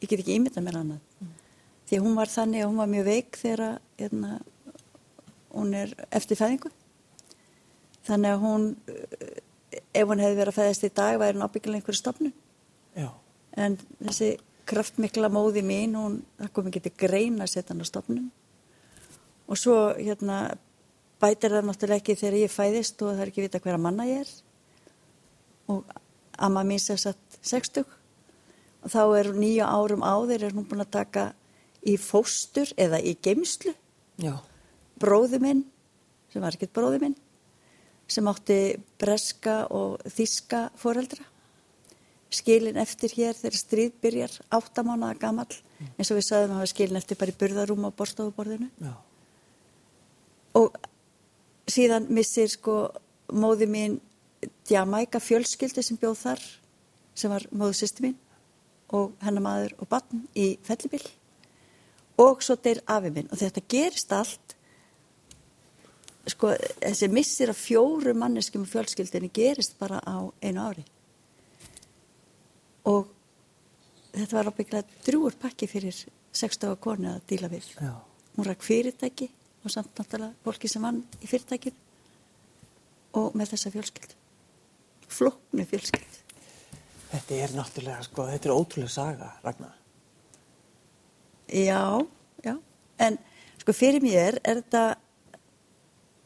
Ég 0.00 0.08
get 0.08 0.22
ekki 0.22 0.36
ímyndað 0.38 0.66
mér 0.66 0.78
annað. 0.80 1.00
Mm. 1.20 1.32
Því 1.90 2.00
hún 2.04 2.16
var 2.18 2.30
þannig 2.32 2.64
að 2.64 2.70
hún 2.70 2.80
var 2.80 2.90
mjög 2.90 3.08
veik 3.10 3.38
þegar 3.38 3.80
hérna, 4.00 4.30
hún 5.54 5.74
er 5.76 5.94
eftir 6.10 6.38
fæðingu. 6.38 6.70
Þannig 8.08 8.34
að 8.34 8.44
hún, 8.44 8.68
ef 9.92 10.08
hún 10.08 10.22
hefði 10.24 10.38
verið 10.40 10.52
að 10.52 10.58
fæðast 10.58 10.86
í 10.86 10.92
dag, 11.00 11.18
væri 11.20 11.36
hún 11.36 11.46
ábyggilega 11.46 11.80
einhverju 11.80 12.00
stofnun. 12.00 12.34
Já. 12.96 13.08
En 13.58 13.76
þessi 14.00 14.30
kraftmikla 14.70 15.30
móði 15.34 15.64
mín, 15.66 15.98
hún, 15.98 16.20
það 16.38 16.52
kom 16.56 16.70
ekki 16.70 16.84
til 16.86 16.94
greina 17.04 17.46
að 17.46 17.54
setja 17.54 17.74
hann 17.74 17.82
á 17.82 17.90
stofnun. 17.90 18.28
Og 19.50 19.58
svo 19.58 19.76
hérna, 19.98 20.44
bætir 21.20 21.54
það 21.54 21.66
náttúrulega 21.68 22.00
ekki 22.00 22.18
þegar 22.18 22.38
ég 22.40 22.54
fæðist 22.54 23.02
og 23.02 23.12
það 23.12 23.24
er 23.24 23.32
ekki 23.32 23.44
vita 23.44 23.60
hverja 23.62 23.82
manna 23.82 24.06
ég 24.08 24.24
er 24.24 24.30
og 25.70 25.96
amma 26.38 26.64
mín 26.66 26.82
sér 26.82 27.00
satt 27.00 27.40
60 27.46 27.84
og 28.80 28.92
þá 28.92 29.02
er 29.20 29.32
nýja 29.36 29.68
árum 29.70 30.04
áður 30.04 30.46
er 30.48 30.56
hún 30.56 30.68
búin 30.68 30.84
að 30.84 30.94
taka 30.98 31.26
í 31.86 31.96
fóstur 32.00 32.72
eða 32.80 33.00
í 33.00 33.16
geimslu 33.22 33.74
bróðu 35.00 35.40
minn 35.40 35.64
sem 36.32 36.42
var 36.42 36.56
ekkert 36.56 36.74
bróðu 36.76 37.00
minn 37.02 37.18
sem 38.10 38.26
átti 38.26 38.58
breska 38.98 39.68
og 39.70 40.00
þíska 40.10 40.68
foreldra. 40.80 41.22
Skilin 42.30 42.78
eftir 42.78 43.12
hér 43.14 43.34
þegar 43.38 43.58
stríð 43.58 43.92
byrjar 44.02 44.34
áttamánaða 44.54 45.18
gamall. 45.22 45.56
Eins 45.96 46.10
og 46.10 46.18
við 46.18 46.26
sagðum 46.28 46.60
að 46.60 46.70
skilin 46.72 46.98
eftir 47.00 47.18
bara 47.18 47.32
í 47.32 47.38
burðarúm 47.38 47.86
á 47.86 47.90
borstofuborðinu 47.96 48.68
Já. 48.82 48.92
og 50.58 50.74
síðan 51.70 52.08
missir 52.12 52.50
sko 52.52 52.74
móði 53.32 53.68
mín 53.70 53.98
Jamaica 54.70 55.20
fjölskyldu 55.20 55.82
sem 55.84 55.98
bjóð 56.00 56.18
þar 56.24 56.44
sem 57.18 57.32
var 57.32 57.46
móðu 57.50 57.76
sýsti 57.80 58.04
mín 58.04 58.16
og 58.96 59.12
hennar 59.24 59.44
maður 59.44 59.74
og 59.78 59.90
batn 59.90 60.24
í 60.38 60.52
fellibill 60.66 61.04
og 62.20 62.42
svo 62.44 62.56
deyr 62.60 62.82
afi 62.90 63.12
minn. 63.14 63.28
Og 63.32 63.40
þetta 63.40 63.64
gerist 63.68 64.12
allt 64.12 64.56
sko 66.30 66.52
þessi 66.80 67.08
missir 67.12 67.52
af 67.52 67.58
fjóru 67.58 68.14
manneskjum 68.16 68.66
og 68.66 68.72
fjölskyldinni 68.72 69.32
gerist 69.34 69.78
bara 69.80 70.00
á 70.04 70.28
einu 70.42 70.66
ári. 70.66 70.84
Og 72.90 73.08
þetta 74.12 74.36
var 74.36 74.52
ábygglega 74.52 75.02
drúur 75.06 75.36
pakki 75.40 75.68
fyrir 75.70 75.96
60 76.32 76.76
konu 76.80 77.10
að 77.16 77.26
díla 77.28 77.50
við. 77.50 77.66
Já. 77.80 77.96
hún 78.36 78.46
ræk 78.46 78.62
fyrirtæki 78.62 79.30
og 79.64 79.70
samt 79.70 79.98
náttúrulega 79.98 80.32
fólki 80.44 80.68
sem 80.68 80.82
vann 80.82 81.02
í 81.20 81.26
fyrirtækinu 81.28 81.76
og 83.20 83.34
með 83.36 83.52
þessa 83.52 83.72
fjölskyld 83.74 84.19
flóknu 85.10 85.66
fjölskyld 85.70 86.16
Þetta 87.10 87.34
er 87.42 87.52
náttúrulega, 87.58 88.02
sko, 88.06 88.24
þetta 88.30 88.46
er 88.48 88.54
ótrúlega 88.54 88.92
saga, 88.94 89.32
Ragnar. 89.42 89.72
já, 91.50 91.80
já 92.44 92.54
en 93.02 93.16
sko 93.58 93.72
fyrir 93.74 94.00
mér 94.04 94.38
er 94.44 94.60
þetta 94.62 94.82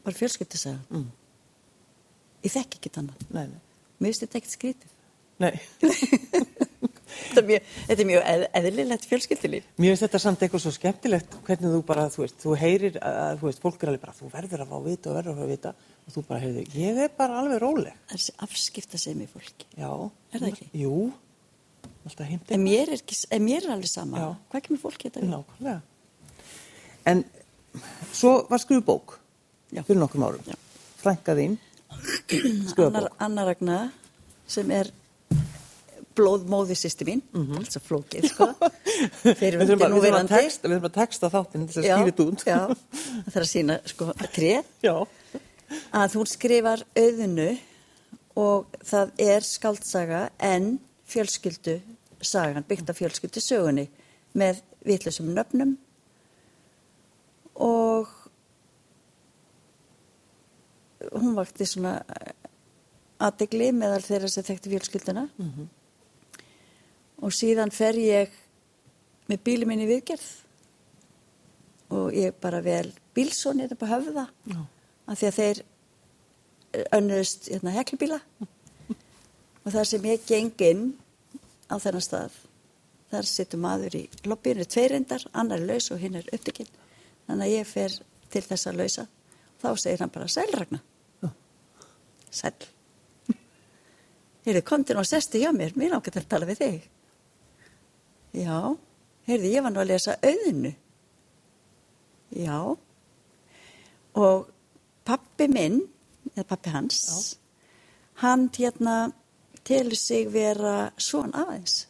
bara 0.05 0.15
fjölskyldisaga 0.19 0.79
Mm. 0.93 1.07
ég 2.45 2.51
þekki 2.53 2.77
ekki 2.79 2.91
þannig 2.99 3.25
Nei, 3.33 3.47
nei. 3.47 3.61
mér 3.99 4.11
finnst 4.13 4.21
þetta 4.25 4.37
ekkert 4.37 4.57
skrítið 4.57 4.91
Nei, 5.39 5.55
þetta 7.35 7.41
er 7.43 7.47
mjög, 7.49 7.65
þetta 7.89 8.03
er 8.05 8.09
mjög 8.09 8.23
eð, 8.31 8.43
eðlilegt 8.61 9.07
fjölskyldilíf 9.11 9.65
mér 9.77 9.91
finnst 9.91 10.05
þetta 10.05 10.21
samt 10.23 10.45
eitthvað 10.45 10.63
svo 10.65 10.71
skemmtilegt 10.75 11.35
hvernig 11.47 11.73
þú 11.75 11.81
bara, 11.89 12.05
þú 12.13 12.23
veist, 12.23 12.37
þú 12.41 12.55
heyrir 12.61 12.97
að, 13.01 13.35
þú 13.41 13.49
veist, 13.49 13.61
fólk 13.65 13.83
er 13.85 13.91
alveg 13.91 14.03
bara, 14.05 14.15
þú 14.19 14.31
verður 14.33 14.63
að 14.65 14.71
fá 14.71 14.75
að 14.79 14.87
vita 14.89 15.11
og 15.11 15.17
verður 15.19 15.33
að 15.33 15.37
fá 15.41 15.45
að 15.45 15.53
vita 15.53 15.73
og 16.05 16.15
þú 16.15 16.23
bara 16.29 16.41
heyrðu, 16.45 16.63
ég 16.79 17.01
er 17.05 17.13
bara 17.17 17.39
alveg 17.41 17.61
róleg. 17.63 17.99
það 18.11 18.17
er 18.23 18.47
afskipta 18.47 19.01
sem 19.01 19.21
í 19.21 19.27
fólki 19.29 19.67
Já. 19.75 19.91
Er 20.31 20.39
það 20.43 20.49
ekki? 20.53 20.67
Jú, 20.81 20.95
alltaf 22.05 22.29
heimta. 22.29 22.53
en 22.55 22.63
mér 22.65 22.89
er, 22.93 22.99
ekki, 23.01 23.17
en 23.35 23.45
mér 23.45 23.65
er 23.67 23.75
alveg 23.75 23.91
sama 23.91 24.21
Já. 24.23 24.27
hvað 24.53 24.65
kemur 24.67 24.81
fólki 24.85 25.09
þetta 25.09 25.23
við? 25.25 25.31
Nákvæmlega. 25.35 25.81
En 27.05 27.23
svo 28.15 28.35
var 28.49 28.61
skrifu 28.63 28.81
bók 28.87 29.17
Já. 29.73 29.81
fyrir 29.85 29.99
nokkrum 30.01 30.23
árum. 30.27 30.45
Já. 30.47 30.55
Frænka 31.01 31.35
þín, 31.37 31.57
Annar, 32.77 33.09
bók. 33.09 33.17
Anna 33.21 33.43
Ragna 33.45 33.79
sem 34.49 34.69
er 34.73 34.89
blóðmóði 36.15 36.75
sýsti 36.79 37.05
mín, 37.07 37.21
alls 37.57 37.75
að 37.77 37.83
flókið 37.89 38.27
sko. 38.31 38.47
Við 39.25 39.39
þurfum 39.41 39.79
bara- 39.81 39.99
við 40.05 40.17
að 40.19 40.29
texta- 40.31 40.69
við 40.71 40.87
að 40.89 40.93
texta 40.95 41.29
þáttinn 41.33 41.67
þess 41.67 41.81
að 41.81 42.05
þetta 42.09 42.25
út. 42.29 42.43
já, 42.47 42.59
það 43.25 43.31
þarf 43.33 43.45
að 43.45 43.51
sína 43.51 43.77
sko 43.91 44.07
tréð 44.35 44.63
Já. 44.85 44.95
að 46.01 46.15
hún 46.19 46.29
skrifar 46.31 46.83
auðinu 46.95 47.49
og 48.37 48.65
það 48.83 49.11
er 49.27 49.41
skaldsaga 49.47 50.21
en 50.39 50.79
fjölskyldu 51.07 51.77
sagan, 52.25 52.63
byggt 52.67 52.89
af 52.89 52.97
fjölskyldu 52.99 53.41
sögunni 53.43 53.87
með 54.35 54.61
vitlusum 54.85 55.27
nöfnum. 55.35 55.75
Og 57.55 58.07
hún 61.15 61.35
vakti 61.37 61.67
svona 61.69 61.99
aðdegli 63.23 63.69
meðal 63.75 64.01
þeirra 64.03 64.29
sem 64.31 64.43
þekkti 64.47 64.71
fjölskylduna 64.73 65.27
og 67.25 67.33
síðan 67.33 67.73
fer 67.73 67.97
ég 67.97 68.33
með 69.29 69.43
bíli 69.47 69.67
minn 69.67 69.81
í 69.81 69.89
viðgerð. 69.89 70.25
Og 71.95 72.13
ég 72.17 72.35
bara 72.41 72.61
vel 72.65 72.91
bílsóni 73.15 73.65
þetta 73.65 73.79
bara 73.81 73.97
höfða 73.99 74.25
Já. 74.51 74.59
af 75.05 75.19
því 75.19 75.27
að 75.27 75.37
þeir 75.39 75.61
önnuðust 76.97 77.49
hérna, 77.51 77.75
heklubíla 77.75 78.19
og 79.63 79.69
þar 79.71 79.87
sem 79.87 80.07
ég 80.09 80.25
geng 80.27 80.65
inn 80.65 80.87
á 81.71 81.79
þennan 81.79 82.03
stað 82.03 82.33
þar 83.13 83.29
situr 83.29 83.61
maður 83.63 83.95
í 84.01 84.03
lobbyinu 84.27 84.65
tveir 84.67 84.91
reyndar, 84.91 85.23
annar 85.31 85.61
er 85.61 85.69
laus 85.69 85.87
og 85.93 86.01
hinn 86.01 86.17
er 86.19 86.27
upptekinn. 86.35 86.67
Þannig 87.29 87.45
að 87.45 87.53
ég 87.53 87.69
fer 87.69 87.95
til 88.33 88.43
þess 88.43 88.67
að 88.67 88.81
lausa. 88.81 89.07
Þá 89.61 89.69
segir 89.79 90.03
hann 90.03 90.13
bara 90.13 90.27
sælragna 90.29 90.81
sæl 92.35 92.53
heyrðu, 94.45 94.61
komdu 94.67 94.93
nú 94.93 95.01
og 95.01 95.09
sestu 95.09 95.39
hjá 95.41 95.49
mér. 95.55 95.73
Mér 95.79 95.95
til 96.03 96.19
að 96.21 96.29
tala 96.29 96.49
við 96.49 96.61
þig 96.61 96.83
já, 98.35 98.59
heyrðu, 99.29 99.53
ég 99.53 99.63
var 99.63 99.73
nú 99.73 99.81
að 99.81 99.91
lesa 99.93 100.17
auðinu 100.19 100.73
já. 102.35 102.59
Og 104.15 104.51
pappi 105.05 105.47
minn 105.51 105.81
eða 106.33 106.47
pappi 106.49 106.73
hans 106.73 107.01
hann 108.23 108.49
hérna 108.55 109.11
telur 109.65 109.97
sig 109.97 110.29
vera 110.31 110.91
svon 110.97 111.33
aðeins. 111.35 111.85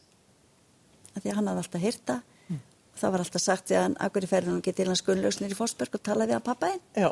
Af 1.16 1.24
því 1.24 1.32
að 1.32 1.38
hann 1.38 1.50
hafði 1.50 1.64
alltaf 1.64 1.84
hýrta 1.84 2.16
mm. 2.50 2.62
og 2.94 3.02
það 3.02 3.14
var 3.14 3.24
alltaf 3.24 3.44
sagt 3.44 3.72
við 3.72 3.82
hann 3.82 3.98
akkur 4.08 4.26
í 4.26 4.32
ferðunum 4.32 4.64
getið 4.66 4.92
hans 4.92 5.04
Gunnlaugsnir 5.06 5.54
í 5.54 5.58
Fossberg 5.58 5.98
og 5.98 6.04
talaði 6.04 6.32
við 6.32 6.38
hann 6.38 6.48
pappaðinn 6.48 6.86
Já. 6.98 7.10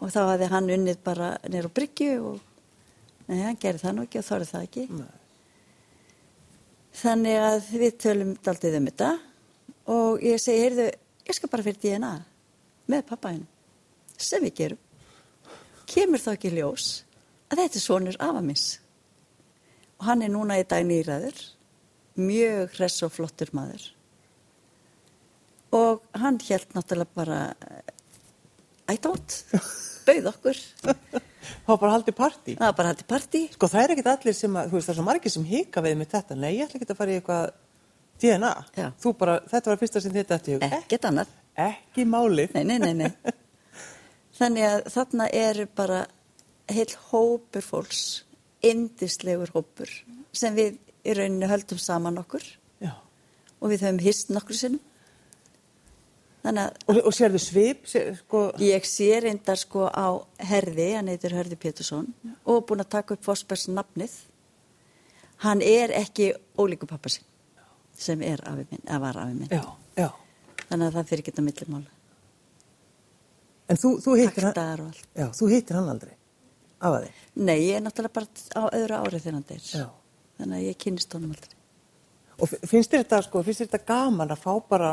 og 0.00 0.14
þá 0.14 0.20
hafði 0.22 0.52
hann 0.54 0.70
unnið 0.78 1.02
bara 1.04 1.34
nýr 1.46 1.68
á 1.68 1.76
bryggju 1.76 2.14
og 2.30 2.40
nei, 3.28 3.42
hann 3.44 3.60
gerði 3.60 3.84
það 3.84 3.98
nú 3.98 4.06
ekki 4.06 4.22
og 4.22 4.28
þorði 4.30 4.50
það 4.52 4.68
ekki. 4.68 4.86
Nei. 5.00 5.21
Þannig 6.96 7.38
að 7.40 7.70
við 7.80 7.96
tölum 8.04 8.34
daldið 8.44 8.78
um 8.78 8.88
þetta. 8.90 9.10
Og 9.92 10.22
ég 10.24 10.40
segi, 10.40 10.62
heyrðu, 10.66 10.88
ég 11.28 11.36
skal 11.36 11.50
bara 11.52 11.66
fyrir 11.66 11.80
DNA 11.82 12.12
með 12.92 13.06
pappaðinn 13.08 13.48
sem 14.20 14.44
við 14.44 14.54
gerum. 14.60 14.82
Kemur 15.88 16.22
þá 16.22 16.30
ekki 16.34 16.52
ljós 16.54 16.90
að 17.50 17.64
þetta 17.64 17.78
er 17.80 17.84
sonur 17.84 18.20
afamins 18.22 18.66
og 19.98 20.06
hann 20.08 20.22
er 20.24 20.32
núna 20.32 20.60
í 20.60 20.68
dag 20.68 20.86
nýræður. 20.86 21.42
Mjög 22.18 22.76
hress 22.76 23.02
og 23.06 23.12
flottur 23.14 23.50
maður. 23.56 23.84
Og 25.72 26.02
hann 26.20 26.36
held 26.44 26.74
náttúrulega 26.76 27.16
bara 27.16 27.38
ættótt, 28.92 29.38
bauð 30.06 30.28
okkur 30.34 30.58
Það 31.42 31.72
var 31.72 31.78
bara 31.82 31.92
haldið 31.96 32.16
partí. 32.18 32.54
það 32.58 32.66
var 32.68 32.76
bara 32.78 32.92
hætti 32.92 33.06
partí 33.10 33.40
Sko 33.54 33.68
það 33.72 33.82
er 33.84 33.92
ekkert 33.96 34.10
allir 34.12 34.36
sem 34.38 34.56
að, 34.60 34.68
þú 34.70 34.76
veist 34.78 34.88
það 34.88 34.94
er 34.94 34.98
svo 35.00 35.04
margir 35.08 35.32
sem 35.34 35.44
hika 35.48 35.82
við 35.84 35.96
með 36.00 36.10
þetta. 36.14 36.36
Nei, 36.38 36.50
ég 36.56 36.64
ætla 36.68 36.80
ekki 36.80 36.90
að 36.92 37.00
fara 37.02 37.12
í 37.14 37.16
eitthvað 37.20 37.52
DNA. 38.22 38.50
Já. 38.78 38.88
Þú 39.02 39.12
bara, 39.18 39.36
þetta 39.50 39.72
var 39.72 39.80
fyrsta 39.80 40.02
sem 40.04 40.12
þetta 40.14 40.36
eftir 40.38 40.58
hug. 40.58 40.66
ekkert 40.78 41.08
annað 41.10 41.32
Ekki 41.62 42.04
málið. 42.08 42.54
nei, 42.54 42.64
nei, 42.64 42.78
nei, 42.78 42.94
nei. 43.02 43.32
þannig 44.38 44.64
að 44.68 44.86
þarna 44.94 45.26
eru 45.36 45.66
bara 45.76 45.98
heil 46.72 46.88
hópur 47.10 47.66
fólks 47.66 48.04
indislegur 48.62 49.50
hópur 49.54 49.90
sem 50.32 50.54
við 50.56 50.78
í 51.04 51.14
rauninu 51.18 51.48
höldum 51.50 51.80
saman 51.82 52.20
okkur 52.22 52.44
Já. 52.80 52.94
og 53.60 53.72
við 53.72 53.82
höfum 53.88 53.98
hist 54.06 54.30
nokkur 54.30 54.56
sinnum 54.56 54.80
Og, 56.90 56.96
og 57.06 57.12
sérðu 57.14 57.38
svip, 57.38 57.84
sér, 57.86 58.16
sko, 58.18 58.40
Ég 58.58 58.86
sé 58.88 59.20
reyndar 59.22 59.60
sko 59.60 59.84
á 59.86 60.06
Herði, 60.42 60.88
hann 60.96 61.10
heitir 61.12 61.36
Herði 61.36 61.58
Pétursson 61.62 62.08
og 62.44 62.64
búin 62.66 62.82
að 62.82 62.88
taka 62.96 63.14
upp 63.14 63.22
Fossbergs 63.28 63.68
nafnið. 63.70 64.16
Hann 65.44 65.62
er 65.62 65.94
ekki 65.94 66.32
ólíku 66.58 66.86
pappa 66.90 67.08
sinn 67.14 67.24
sem 68.02 68.22
er 68.26 68.40
afi 68.48 68.64
minn, 68.72 68.82
eða 68.88 68.98
var 69.04 69.18
afi 69.22 69.34
minn. 69.38 69.48
já, 69.52 69.62
já. 69.96 70.08
Þannig 70.68 70.86
að 70.88 70.96
það 70.96 71.08
fyrir 71.12 71.30
að 71.36 71.44
millimála. 71.46 71.90
En 73.70 73.78
þú, 73.78 73.90
þú 74.02 74.14
hittir 74.18 74.46
hann, 74.48 74.92
já, 75.16 75.26
þú 75.38 75.48
hittir 75.52 75.78
hann 75.78 75.90
aldrei. 75.92 76.14
Af 76.82 76.96
að 76.96 77.04
þig. 77.06 77.18
Nei, 77.46 77.58
ég 77.68 77.76
er 77.78 77.82
náttúrulega 77.84 78.16
bara 78.18 78.26
á 78.58 78.62
öðru 78.74 78.96
árið 78.98 79.22
þegar 79.22 79.36
hann 79.38 79.46
deyr. 79.48 79.66
Já. 79.70 79.84
Þannig 80.40 80.56
að 80.58 80.66
ég 80.66 80.78
kynist 80.82 81.14
honum 81.14 81.34
aldrei. 81.36 81.58
Og 82.42 82.50
fi- 82.50 82.58
finnst 82.72 82.90
þér 82.90 83.04
þetta, 83.04 83.20
sko, 83.28 83.42
finnst 83.46 83.62
þér 83.62 83.68
þetta 83.70 83.86
gaman 83.92 84.34
að 84.34 84.40
fá 84.42 84.52
bara, 84.68 84.90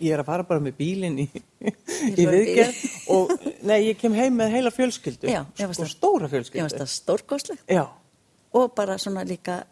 ég 0.00 0.12
er 0.12 0.22
að 0.22 0.28
fara 0.28 0.46
bara 0.48 0.62
með 0.64 0.76
bílinn 0.80 1.18
í, 1.22 1.26
í 2.12 2.26
viðgerð 2.26 2.80
og, 3.14 3.32
nei, 3.66 3.78
ég 3.90 3.98
kem 4.00 4.16
heim 4.16 4.36
með 4.40 4.54
heila 4.56 4.72
fjölskyldu. 4.74 5.30
Já, 5.30 5.42
ég 5.60 5.74
sko, 5.76 5.88
stóra 5.90 6.28
Ég 6.28 6.34
fjölskyldu. 6.34 6.66
veist 6.66 6.80
það 6.82 6.92
stórkoslegt 6.94 7.74
og 8.56 8.70
bara 8.76 8.96
svona 8.98 9.24
líka 9.28 9.62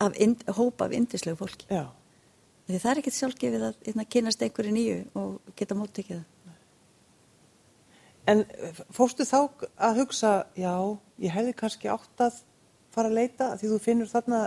af 0.00 0.14
ind, 0.20 0.44
hópa 0.56 0.86
af 0.88 0.92
indislegu 0.96 1.36
fólki. 1.40 1.66
já. 1.70 1.86
Því 2.64 2.78
það 2.80 2.90
er 2.90 2.98
ekkert 3.02 3.16
sjálfgefið 3.18 3.64
að 3.66 3.74
hérna, 3.84 4.04
kynast 4.08 4.42
einhverju 4.42 4.72
nýju 4.72 5.00
og 5.20 5.52
geta 5.58 5.76
móttekið. 5.76 6.22
En 8.32 8.40
eh, 8.48 8.78
fórstu 8.96 9.26
þá 9.28 9.40
að 9.76 9.98
hugsa, 10.00 10.30
já, 10.56 10.72
ég 11.20 11.34
hefði 11.34 11.52
kannski 11.60 11.90
átt 11.92 12.24
að 12.24 12.38
fara 12.94 13.10
að 13.10 13.18
leita, 13.18 13.50
að 13.52 13.60
því 13.60 13.72
þú 13.74 13.80
finnur 13.84 14.08
þarna 14.08 14.38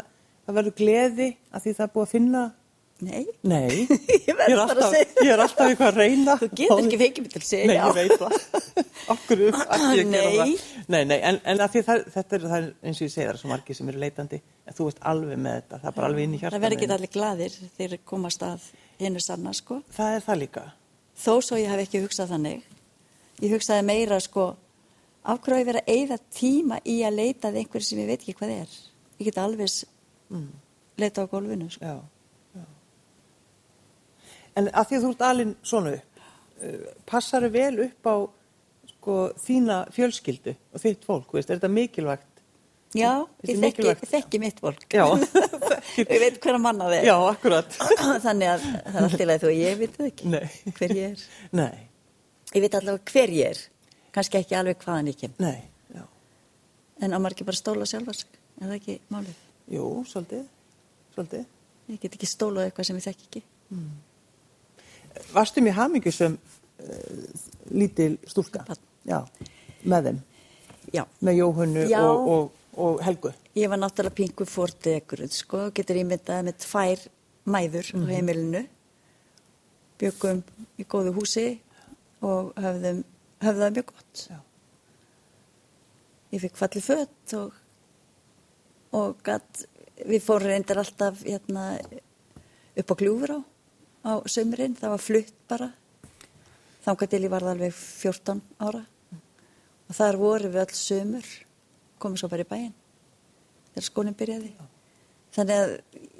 að 0.48 0.58
verður 0.58 0.76
gleði, 0.80 1.28
að 1.54 1.65
því 1.67 1.74
það 1.78 1.86
er 1.86 1.93
búið 1.93 2.08
að 2.08 2.13
finna 2.15 2.41
Nei, 2.98 3.28
Nei, 3.46 3.84
Ég 4.10 4.24
ég 4.26 4.40
er 4.42 4.58
alltaf, 4.58 4.88
segja. 4.90 5.06
ég 5.22 5.30
er 5.36 5.42
alltaf 5.44 5.68
eitthvað 5.70 5.90
að 5.92 5.98
reyna. 6.02 6.34
þú 6.42 6.48
getur 6.58 6.80
ekki 6.82 6.98
fengið 7.02 7.20
mig 7.28 7.34
til 7.36 7.42
að 7.42 7.46
segja 7.46 7.68
Nei, 7.70 7.76
ég 7.78 7.94
veit 7.94 8.14
það. 8.18 8.38
Ætti 9.14 9.36
ég 9.38 9.60
að 9.60 9.92
gera 9.94 10.08
Nei. 10.10 10.38
það. 10.40 10.64
Nei, 10.96 11.04
nei, 11.12 11.18
en, 11.30 11.38
en 11.52 11.62
það, 11.62 12.02
þetta 12.16 12.40
er, 12.40 12.48
er 12.58 12.66
eins 12.90 12.98
og 13.02 13.06
ég 13.06 13.12
segi 13.14 13.22
það 13.28 13.30
er 13.36 13.40
svo 13.44 13.52
margir 13.52 13.78
sem 13.78 13.92
eru 13.94 14.02
leitandi, 14.02 14.40
en 14.66 14.78
þú 14.80 14.88
veist 14.90 15.04
alveg 15.12 15.38
með 15.46 15.60
þetta, 15.60 15.80
það 15.84 15.92
er 15.92 15.96
bara 16.00 16.10
alveg 16.10 16.26
inn 16.26 16.34
í 16.34 16.40
hjartan. 16.42 16.56
Það 16.58 16.66
verður 16.66 16.78
ekki 16.82 16.90
allir 16.98 17.14
gladir 17.18 17.56
þegar 17.60 17.94
þeir 17.94 18.04
komast 18.14 18.48
að 18.50 18.66
hinnu 19.04 19.22
sanna 19.28 19.54
sko. 19.62 19.80
Það 20.00 20.18
er 20.18 20.26
það 20.32 20.42
líka. 20.42 20.66
Þó 21.28 21.32
svo 21.46 21.62
ég 21.62 21.70
hef 21.76 21.84
ekki 21.86 22.02
hugsað 22.08 22.34
þannig. 22.34 22.66
Ég 23.46 23.54
hugsaði 23.54 23.86
meira 23.92 24.18
sko, 24.26 24.48
af 25.28 25.42
hverju 25.46 25.62
ég 25.62 25.74
að 25.76 25.94
eyða 25.94 26.18
tíma 26.34 26.82
í 26.82 26.98
að 27.06 27.20
leita 27.22 27.52
að 27.54 27.62
einhverju 27.62 27.92
sem 27.92 28.02
ég 28.02 28.10
veit 28.10 28.22
ekki 28.26 28.38
hvað 28.42 28.56
er. 28.64 28.76
Ég 29.22 29.30
get 29.30 29.38
alveg 29.46 29.70
s- 29.70 29.86
leita 30.98 31.22
á 31.22 31.30
gólfinu 31.30 31.70
sko. 31.70 31.86
Já. 31.86 31.98
En 34.58 34.70
að 34.74 34.89
því 34.89 34.98
að 34.98 35.06
þú 35.06 35.12
ert 35.13 35.26
alinn 35.28 35.54
svona 35.67 35.93
upp, 35.98 36.24
uh, 36.62 36.88
passaru 37.10 37.52
vel 37.54 37.74
upp 37.88 38.10
á 38.10 38.15
sko, 38.93 39.17
þína 39.43 39.82
fjölskyldu 39.96 40.56
og 40.74 40.84
þitt 40.84 41.06
fólk, 41.08 41.36
veist, 41.38 41.52
er 41.52 41.60
þetta 41.60 41.72
mikilvægt? 41.74 42.34
Já, 42.96 43.12
er 43.43 43.52
ég 43.52 43.60
þekki, 43.60 43.62
mikilvægt. 43.65 44.08
þekki 44.13 44.39
mitt 44.41 44.62
fólk. 44.63 44.86
Já. 44.96 45.06
ég 46.02 46.13
veit 46.24 46.39
hverja 46.41 46.62
manna 46.63 46.88
það 46.88 46.96
er. 47.02 47.10
Já, 47.10 47.15
akkurat. 47.34 47.78
Þannig 48.26 48.54
að 48.54 48.65
það 48.65 48.96
er 48.96 49.04
allt 49.04 49.22
í 49.24 49.28
lagi 49.28 49.43
þú 49.43 49.50
og 49.52 49.60
ég 49.60 49.82
veit 49.82 49.98
það 50.00 50.10
ekki 50.12 50.32
Nei. 50.32 50.48
hver 50.80 50.96
ég 50.96 51.10
er. 51.12 51.26
Nei, 51.60 51.76
Ég 52.56 52.63
veit 52.63 52.78
allavega 52.80 53.12
hver 53.12 53.34
ég 53.36 53.50
er, 53.52 53.60
kannski 54.15 54.39
ekki 54.39 54.56
alveg 54.56 54.80
hvaðan 54.86 55.10
ég 55.12 55.17
kem. 55.20 55.34
nei, 55.43 55.67
já. 55.91 56.06
En 57.04 57.12
á 57.13 57.20
ekki 57.28 57.46
bara 57.46 57.60
stóla 57.60 57.86
sjálfa 57.86 58.15
sig, 58.15 58.38
er 58.62 58.70
það 58.72 58.78
ekki 58.80 58.96
málið? 59.12 59.41
Jú, 59.76 59.88
svolítið, 60.08 60.46
svolítið. 61.13 61.43
Ég 61.91 62.00
get 62.02 62.15
ekki 62.15 62.30
stólað 62.32 62.70
eitthvað 62.70 62.88
sem 62.88 63.02
ég 63.02 63.08
þekki 63.10 63.28
ekki. 63.28 63.43
Varstu 65.34 65.63
mér 65.65 65.77
hamingjusum 65.77 66.38
uh, 66.38 67.43
lítil 67.71 68.17
stúlka? 68.30 68.63
Já, 69.08 69.21
með 69.88 70.10
þeim, 70.10 70.23
Já, 70.93 71.03
með 71.19 71.39
Jóhönnu 71.41 71.84
Já. 71.89 71.99
og, 72.03 72.27
og, 72.32 72.51
og 72.80 73.03
Helgu. 73.03 73.32
ég 73.56 73.69
var 73.69 73.80
náttúrulega 73.82 74.15
pingu 74.15 74.45
fórtegrun, 74.47 75.32
sko, 75.34 75.67
getur 75.75 75.99
ímyndað 75.99 76.45
með 76.47 76.60
tvær 76.63 77.06
mæður 77.47 77.91
á 77.91 77.99
heimilinu. 78.12 78.63
Byggum 79.97 80.43
í 80.77 80.86
góðu 80.88 81.13
húsi 81.15 81.47
og 82.21 82.53
höfðum, 82.60 83.01
það 83.41 83.63
mjög 83.75 83.89
gott. 83.91 84.23
Já. 84.30 84.39
Ég 86.32 86.43
fikk 86.43 86.60
fallið 86.60 86.88
fött 86.88 87.36
og, 87.39 87.60
og 88.95 89.21
gat, 89.23 89.63
við 90.06 90.23
fórum 90.23 90.51
reyndar 90.51 90.82
alltaf 90.84 91.23
hérna, 91.23 91.69
upp 92.77 92.91
á 92.91 92.95
gljúfur 92.99 93.36
á, 93.36 93.39
á 94.08 94.13
sömurinn, 94.32 94.78
það 94.80 94.93
var 94.96 95.04
flutt 95.04 95.36
bara. 95.52 95.67
Þangað 96.86 97.12
til 97.12 97.24
ég 97.26 97.34
varð 97.34 97.52
alveg 97.52 97.76
14 97.76 98.41
ára 98.63 98.86
og 99.88 99.96
þar 99.96 100.17
voru 100.20 100.52
við 100.52 100.63
öll 100.63 100.76
sömur, 100.80 101.28
komum 102.00 102.20
svo 102.20 102.30
bara 102.32 102.43
í 102.46 102.48
bæinn 102.48 102.76
þegar 103.78 103.86
skólinn 103.86 104.17
byrjaði. 104.17 104.52
Þannig 105.36 105.60
að 105.62 105.74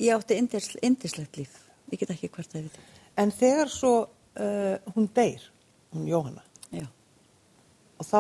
ég 0.04 0.14
átti 0.14 0.38
indisl- 0.38 0.82
indislegt 0.86 1.40
líf, 1.40 1.56
ég 1.90 2.02
get 2.02 2.12
ekki 2.14 2.30
hvert 2.30 2.54
að 2.54 2.68
við. 2.68 2.76
En 3.18 3.32
þegar 3.34 3.72
svo 3.74 3.94
uh, 4.06 4.76
hún 4.94 5.08
deyr, 5.16 5.42
hún 5.96 6.06
Jóhanna, 6.06 6.44
Já. 6.70 6.86
og 7.98 8.06
þá 8.06 8.20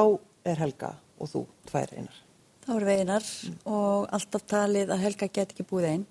er 0.49 0.63
Helga 0.63 0.95
og 1.19 1.29
þú 1.29 1.43
tvær 1.69 1.93
einar. 1.93 2.23
Það 2.65 2.73
voru 2.73 2.89
veinar 2.89 3.27
og 3.69 4.07
alltaf 4.17 4.47
talið 4.49 4.89
að 4.95 5.03
Helga 5.05 5.29
get 5.29 5.53
ekki 5.53 5.67
búið 5.69 5.89
einn. 5.91 6.07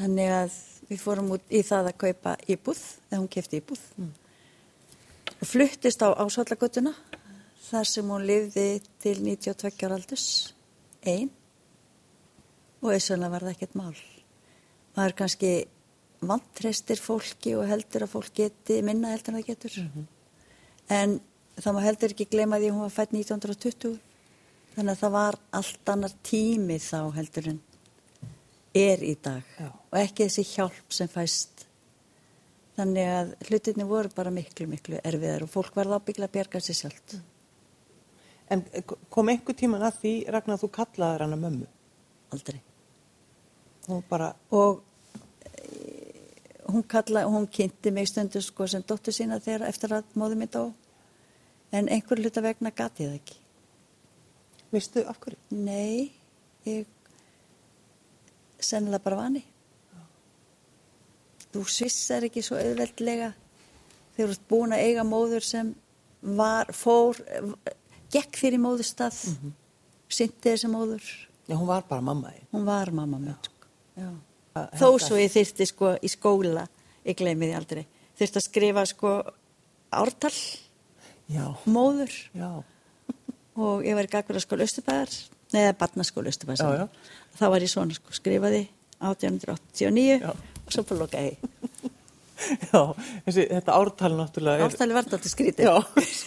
Þannig 0.00 0.32
að 0.40 0.56
við 0.88 1.02
fórum 1.02 1.32
út 1.36 1.46
í 1.50 1.62
það 1.66 1.90
að 1.90 2.00
kaupa 2.04 2.34
íbúð, 2.50 2.82
eða 3.10 3.20
hún 3.20 3.30
kefti 3.32 3.60
íbúð. 3.60 3.82
Og 5.36 5.46
fluttist 5.50 6.02
á 6.02 6.08
ásvallagötuna, 6.14 6.92
þar 7.66 7.88
sem 7.90 8.10
hún 8.12 8.26
lifði 8.26 8.66
til 9.02 9.16
92 9.24 9.86
ára 9.86 9.98
aldurs, 9.98 10.26
einn. 11.02 11.30
Og 12.82 12.92
þessulega 12.92 13.32
var 13.32 13.46
það 13.46 13.56
ekkert 13.56 13.78
mál. 13.78 13.96
Maður 14.96 15.16
kannski 15.20 15.52
vantrestir 16.26 17.00
fólki 17.02 17.54
og 17.58 17.66
heldur 17.68 18.06
að 18.06 18.12
fólk 18.14 18.34
geti 18.36 18.80
minna 18.84 19.12
heldur 19.12 19.34
en 19.34 19.40
það 19.40 19.48
getur. 19.50 19.78
En 20.92 21.18
það 21.58 21.76
má 21.76 21.80
heldur 21.84 22.14
ekki 22.14 22.28
gleyma 22.30 22.60
því 22.60 22.72
hún 22.72 22.84
var 22.86 22.94
fætt 22.94 23.16
1920. 23.16 23.96
Þannig 24.76 24.92
að 24.92 25.02
það 25.02 25.16
var 25.16 25.38
allt 25.56 25.92
annar 25.92 26.14
tími 26.26 26.78
þá 26.82 27.00
heldur 27.16 27.50
en 27.54 27.60
er 28.76 29.02
í 29.04 29.14
dag. 29.22 29.44
Já. 29.58 29.70
Og 29.72 29.98
ekki 30.00 30.26
þessi 30.26 30.44
hjálp 30.54 30.94
sem 30.94 31.08
fæst. 31.10 31.64
Þannig 32.76 33.08
að 33.08 33.30
hlutinni 33.48 33.86
voru 33.88 34.10
bara 34.12 34.32
miklu, 34.34 34.66
miklu 34.68 35.00
erfiðar 35.00 35.46
og 35.46 35.52
fólk 35.52 35.78
var 35.78 35.88
ábyggla 35.96 36.28
að 36.28 36.34
bjarga 36.34 36.60
sér 36.60 36.80
sjálft. 36.82 37.16
En 38.52 38.62
eh, 38.72 38.84
kom 38.84 39.32
einhver 39.32 39.56
tíman 39.56 39.84
að 39.86 40.02
því, 40.02 40.12
Ragnar, 40.34 40.60
þú 40.60 40.70
kallaðir 40.74 41.24
hana 41.24 41.38
mömmu? 41.40 41.70
Aldrei. 42.36 42.60
Hún 43.86 44.02
bara, 44.10 44.34
Og 44.50 44.82
e, 45.46 45.62
hún, 46.68 46.84
kalla, 46.84 47.24
hún 47.30 47.48
kynnti 47.48 47.90
mig 47.94 48.10
stundu 48.10 48.42
sko 48.44 48.66
sem 48.68 48.84
dóttur 48.86 49.14
sína 49.14 49.40
þegar 49.40 49.70
eftir 49.70 49.96
að 49.96 50.12
móði 50.18 50.38
mitt 50.42 50.58
á. 50.58 50.68
En 51.72 51.88
einhver 51.88 52.20
hluta 52.20 52.44
vegna 52.44 52.70
gati 52.70 53.06
það 53.06 53.18
ekki. 53.20 53.40
veistu 54.74 55.02
af 55.08 55.18
hverju? 55.22 55.38
Nei, 55.50 56.12
ég 56.66 56.84
sennilega 58.60 59.04
bara 59.04 59.20
vani. 59.20 59.42
Þú 61.52 61.64
svissar 61.72 62.26
ekki 62.26 62.42
svo 62.44 62.58
auðveldlega 62.60 63.32
þegar 64.16 64.30
þú 64.30 64.34
ert 64.34 64.48
búin 64.50 64.74
að 64.76 64.84
eiga 64.88 65.04
móður 65.06 65.44
sem 65.44 65.72
var, 66.36 66.72
fór, 66.74 67.20
gekk 68.12 68.38
fyrir 68.40 68.60
móðurstað, 68.60 69.16
mm 69.28 69.36
-hmm. 69.40 69.52
syndi 70.08 70.50
þessi 70.50 70.68
móður. 70.68 71.06
Já, 71.46 71.54
hún 71.56 71.66
var 71.66 71.84
bara 71.88 72.00
mamma 72.00 72.30
þín. 72.30 72.46
Hún 72.52 72.64
var 72.64 72.90
mamma 72.90 73.18
mér, 73.18 73.36
sko. 73.42 74.12
Þó 74.54 74.98
svo 74.98 75.16
ég 75.16 75.32
þyrfti 75.32 75.66
sko 75.66 75.96
í 76.02 76.08
skóla, 76.08 76.66
ég 77.04 77.16
gleymi 77.16 77.46
því 77.46 77.56
aldrei, 77.56 77.86
þyrfti 78.18 78.36
að 78.36 78.48
skrifa 78.48 78.86
sko 78.86 79.22
ártal, 79.90 80.32
Já, 81.26 81.56
móður 81.66 82.12
já, 82.38 82.62
og 83.66 83.82
ég 83.82 83.96
var 83.98 84.06
í 84.06 84.10
gagverðarskóla 84.12 84.66
Östubæðar, 84.66 85.14
neða 85.54 85.72
barnaskóla 85.80 86.30
Östubæðar. 86.30 86.88
Þá 87.36 87.46
var 87.52 87.64
ég 87.66 87.72
svona 87.72 87.96
sko, 87.96 88.14
skrifaði 88.16 88.62
1889 89.04 90.22
Já. 90.22 90.32
og 90.32 90.72
svo 90.72 90.84
bara 90.88 91.02
lokaði 91.04 91.36
já, 92.70 92.80
þessi, 93.26 93.44
þetta 93.48 93.76
ártal 93.76 94.12
náttúrulega 94.16 94.60
er... 94.60 94.70
Ártali 94.70 94.96
var 94.96 95.06
þetta 95.08 95.30
skrítið. 95.32 95.70
Já, 95.70 95.76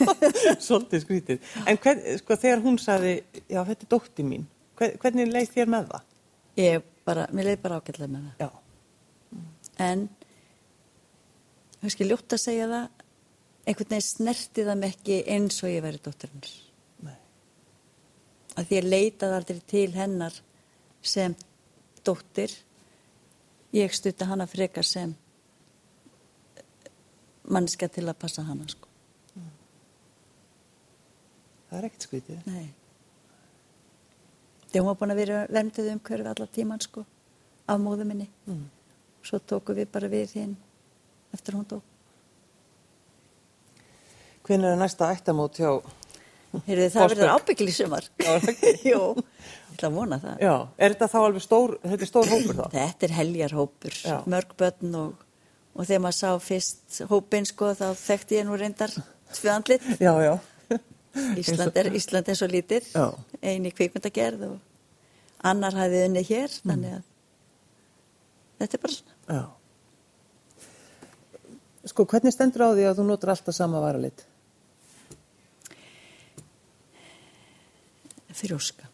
svolítið 0.67 1.04
skrítið. 1.04 1.52
En 1.69 1.78
hvern, 1.82 2.02
sko, 2.22 2.38
þegar 2.41 2.63
hún 2.63 2.80
sagði, 2.82 3.12
já, 3.45 3.60
þetta 3.67 3.86
er 3.86 3.91
dótti 3.93 4.26
mín, 4.26 4.48
hvern, 4.80 4.95
hvernig 5.04 5.30
leið 5.30 5.52
þér 5.54 5.69
með 5.76 5.91
það? 5.91 6.08
Ég 6.60 6.89
bara, 7.06 7.28
mér 7.34 7.52
leið 7.52 7.62
bara 7.65 7.78
ágætlega 7.78 8.13
með 8.15 8.26
það. 8.26 8.48
Já, 8.48 8.50
En, 9.80 10.10
kannski 11.80 12.08
ljótt 12.10 12.36
að 12.36 12.41
segja 12.43 12.65
það, 12.67 13.06
einhvern 13.63 13.93
veginn 13.93 14.08
snerti 14.10 14.65
það 14.67 14.82
mig 14.82 14.95
ekki 14.98 15.19
eins 15.36 15.62
og 15.63 15.72
ég 15.72 15.86
væri 15.86 16.02
dóttir 16.04 16.34
hans. 16.34 16.56
nei, 17.06 17.15
að 18.58 18.65
því 18.67 18.80
ég 18.80 18.89
leitaði 18.89 19.38
aldrei 19.38 19.62
til 19.72 19.88
hennar 19.95 20.41
sem 21.01 21.35
dóttir 22.05 22.53
ég 23.75 23.93
stutta 23.93 24.25
hana 24.25 24.47
frekar 24.47 24.85
sem 24.85 25.13
mannska 27.49 27.89
til 27.89 28.07
að 28.07 28.19
passa 28.21 28.43
hana 28.45 28.67
sko. 28.69 28.88
það 31.69 31.77
er 31.77 31.85
ekkert 31.85 32.07
skrítið. 32.07 32.41
Nei. 32.49 32.67
Þegar 34.69 34.83
hún 34.83 34.89
var 34.89 34.97
búin 34.97 35.13
að 35.13 35.21
vera 35.21 35.45
verndið 35.49 35.91
um 35.93 36.01
hverfi 36.01 36.31
alla 36.31 36.47
tíman 36.53 36.81
sko 36.81 37.05
af 37.69 37.81
móðu 37.81 38.07
minni. 38.09 38.27
Mm. 38.49 38.65
Svo 39.25 39.39
tóku 39.39 39.75
við 39.77 39.89
bara 39.93 40.09
við 40.09 40.33
hinn 40.39 40.57
eftir 41.33 41.57
hún 41.57 41.67
dó. 41.69 41.79
Hvernig 44.45 44.71
er 44.71 44.79
næsta 44.81 45.12
ættamót 45.13 45.59
hjá... 45.62 45.77
Heyrðu, 46.65 46.88
það 46.89 47.12
verður 47.12 47.31
ábyggil 47.35 47.67
í 47.69 47.73
sumar. 47.75 48.05
Já, 48.17 48.97
ætla 49.80 49.89
að 49.89 49.98
vona 49.98 50.20
það. 50.20 50.44
Já, 50.44 50.54
er 50.78 50.94
þetta 50.94 51.08
þá 51.13 51.18
alveg 51.24 51.44
stór, 51.46 51.74
þetta 51.86 52.06
er 52.06 52.10
stór 52.12 52.30
hópur 52.34 52.58
þá? 52.60 52.63
Þetta 52.76 53.08
er 53.08 53.13
heljarhópur, 53.15 53.98
Já. 54.04 54.15
mörg 54.30 54.56
börn 54.60 54.96
og, 55.00 55.26
og 55.74 55.88
þegar 55.88 56.04
maður 56.06 56.18
sá 56.20 56.32
fyrst 56.44 57.02
hópin 57.10 57.48
sko 57.48 57.72
þá 57.80 57.86
þekkti 58.04 58.39
ég 58.39 58.48
nú 58.50 58.58
reyndar 58.60 58.96
tvö 59.34 59.54
andlit. 59.56 59.86
Já, 60.04 60.13
já. 60.26 60.34
Ísland 61.39 61.78
er, 61.82 61.89
Ísland 61.98 62.28
er 62.30 62.38
svo 62.38 62.48
lítið, 62.52 62.92
Já. 62.94 63.08
eini 63.42 63.72
kvikmyndagerð 63.74 64.44
og 64.52 64.60
annar 65.50 65.78
hafði 65.80 66.04
unni 66.10 66.24
hér, 66.28 66.52
þannig 66.62 67.00
að 67.00 67.08
þetta 68.60 68.78
er 68.78 68.84
bara 68.84 68.98
svona. 68.98 69.15
Já. 69.39 69.46
Sko, 71.89 72.04
hvernig 72.12 72.36
stendur 72.36 72.68
á 72.68 72.76
því 72.76 72.86
að 72.89 73.00
þú 73.00 73.08
notur 73.08 73.32
alltaf 73.34 73.56
sama 73.56 73.80
varalit? 73.82 74.26
Þrjóska. 78.39 78.88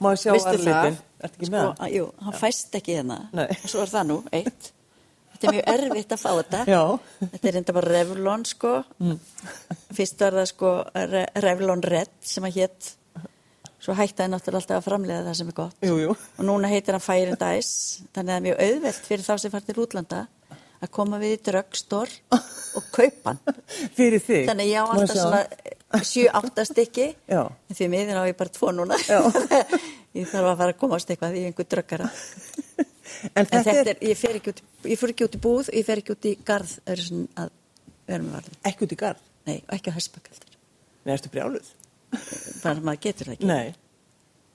Má 0.00 0.08
ég 0.14 0.20
sjá 0.22 0.32
varalitin? 0.36 0.96
Ertu 1.24 1.34
ekki 1.34 1.46
sko, 1.48 1.52
með 1.54 1.60
það? 1.64 1.76
að- 1.86 1.94
jú, 1.98 2.06
hann 2.24 2.38
fæst 2.40 2.76
ekki 2.78 2.96
hérna 2.98 3.18
Nei. 3.36 3.46
og 3.50 3.68
svo 3.70 3.82
er 3.84 3.92
það 3.92 4.06
nú, 4.10 4.16
eitt 4.32 4.70
þetta 5.34 5.46
er 5.50 5.54
mjög 5.56 5.70
erfitt 5.74 6.12
að 6.14 6.20
fá 6.22 6.30
þetta 6.38 6.60
Já. 6.70 6.82
þetta 7.20 7.48
er 7.50 7.56
enda 7.60 7.72
bara 7.76 7.92
Revlon 7.94 8.44
sko 8.48 8.74
mm. 9.02 9.16
fyrst 9.98 10.20
var 10.24 10.36
það 10.40 10.46
sko 10.52 10.74
Re 11.14 11.24
Revlon 11.44 11.82
Red 11.84 12.12
sem 12.24 12.46
að 12.48 12.60
hétt 12.60 12.92
svo 13.84 13.92
hætti 13.98 14.24
hann 14.24 14.32
náttúrulega 14.32 14.62
alltaf 14.62 14.78
að 14.80 14.86
framlega 14.86 15.24
það 15.26 15.36
sem 15.40 15.50
er 15.52 15.56
gott 15.58 15.84
Jú, 15.84 15.96
jú. 16.00 16.14
og 16.38 16.46
núna 16.48 16.70
heitir 16.72 16.96
hann 16.96 17.04
Fire 17.04 17.34
and 17.34 17.44
Ice 17.58 18.04
þannig 18.14 18.24
að 18.24 18.30
það 18.30 18.38
er 18.38 18.46
mjög 18.48 18.62
auðvelt 18.68 19.08
fyrir 19.10 19.26
þá 19.26 19.34
sem 19.42 19.52
fær 19.52 19.66
til 19.68 19.76
útlanda 19.84 20.22
að 20.84 20.90
koma 20.92 21.18
við 21.20 21.34
í 21.36 21.42
dröggstór 21.50 22.14
og 22.36 22.88
kaupa 22.92 23.34
hann 23.34 23.60
Fyrir 23.98 24.20
þig. 24.24 24.46
þannig 24.48 24.64
að 24.64 24.72
ég 24.72 24.80
á 24.80 24.84
Má 24.84 24.94
alltaf 24.96 25.16
svona 25.20 25.42
7-8 26.00 26.64
stykki 26.70 27.06
en 27.28 27.74
því 27.76 27.88
miðin 27.92 28.18
á 28.18 28.24
ég 28.26 28.36
bara 28.38 28.52
tvo 28.54 28.72
núna 28.74 28.98
Já. 29.04 29.20
ég 30.18 30.26
þarf 30.30 30.50
að 30.50 30.58
fara 30.62 30.72
að 30.74 30.80
komast 30.80 31.10
eitthvað 31.12 31.38
í 31.38 31.44
einhver 31.50 31.68
dröggara 31.70 32.10
En 33.34 33.44
en 33.44 33.46
þetta, 33.46 33.92
er 33.94 34.00
ég 34.02 34.18
fer 34.18 34.36
ekki 34.40 34.52
ekki 34.52 35.24
út 35.26 35.36
í 35.36 35.40
búð, 35.40 35.68
ég 35.72 35.84
fer 35.86 36.00
ekki 36.00 36.12
út 36.16 36.26
í 36.28 36.34
garð 36.44 36.72
ekki 38.64 38.84
út 38.84 38.92
í 38.92 38.98
garð. 39.00 39.22
nei, 39.46 39.62
ekki 39.72 39.92
á 39.92 39.96
hespakaldur 39.96 40.56
Nei, 41.04 41.14
ertu 41.14 41.30
brjáluð? 41.32 41.68
bara 42.62 42.80
maður 42.80 43.00
getur 43.06 43.28
það 43.30 43.36
ekki 43.36 43.48
Nei. 43.48 43.74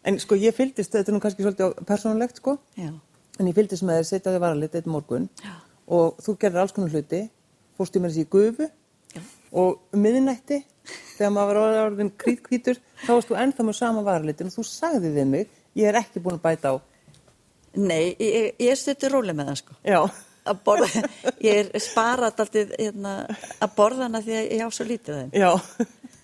En 0.07 0.19
sko, 0.21 0.37
ég 0.39 0.55
fylgdist, 0.55 0.93
þetta 0.93 1.11
er 1.11 1.15
nú 1.15 1.21
kannski 1.23 1.43
svolítið 1.43 1.81
persónulegt, 1.87 2.39
sko, 2.39 2.55
Já. 2.79 2.91
en 3.39 3.49
ég 3.49 3.55
fylgdist 3.57 3.83
með 3.85 3.99
þér 3.99 4.07
setja 4.09 4.31
á 4.31 4.33
því 4.35 4.41
varalit 4.45 4.77
eitt 4.79 4.87
morgun 4.89 5.27
Já. 5.43 5.55
og 5.91 6.21
þú 6.23 6.37
gerðir 6.39 6.63
alls 6.63 6.75
konar 6.75 6.93
hluti, 6.93 7.23
fórstu 7.77 8.01
með 8.01 8.13
þessi 8.15 8.25
í 8.25 8.29
gufu 8.35 8.69
Já. 8.69 9.21
og 9.59 9.81
um 9.93 10.03
miðinætti, 10.05 10.61
þegar 11.17 11.33
maður 11.35 11.59
var 11.61 11.79
orðin 11.85 12.11
krítkvítur, 12.23 12.79
þá 13.05 13.11
varst 13.11 13.29
þú 13.31 13.37
ennþá 13.43 13.65
með 13.67 13.77
sama 13.79 14.03
varalitin 14.07 14.49
og 14.51 14.55
þú 14.55 14.65
sagði 14.69 15.11
við 15.17 15.27
mig, 15.33 15.49
ég 15.79 15.89
er 15.91 15.99
ekki 16.01 16.21
búin 16.23 16.39
að 16.39 16.45
bæta 16.47 16.73
á. 16.73 16.75
nei, 17.75 18.15
ég, 18.19 18.53
ég 18.59 18.79
stuttur 18.79 19.13
róleg 19.17 19.35
með 19.37 19.51
það 19.51 19.59
sko 19.61 19.75
Já. 19.85 19.99
að 20.49 20.63
borða, 20.65 21.03
ég 21.45 21.59
er 21.73 21.83
sparað 21.83 22.31
alltaf 22.31 22.55
hérna, 22.55 23.13
að 23.61 23.75
borða 23.77 24.07
hana 24.07 24.23
því 24.25 24.37
að 24.39 24.49
ég 24.55 24.63
á 24.65 24.69
svo 24.73 24.87
lítið 24.89 25.19
þeim 25.19 25.35
Já. 25.37 25.51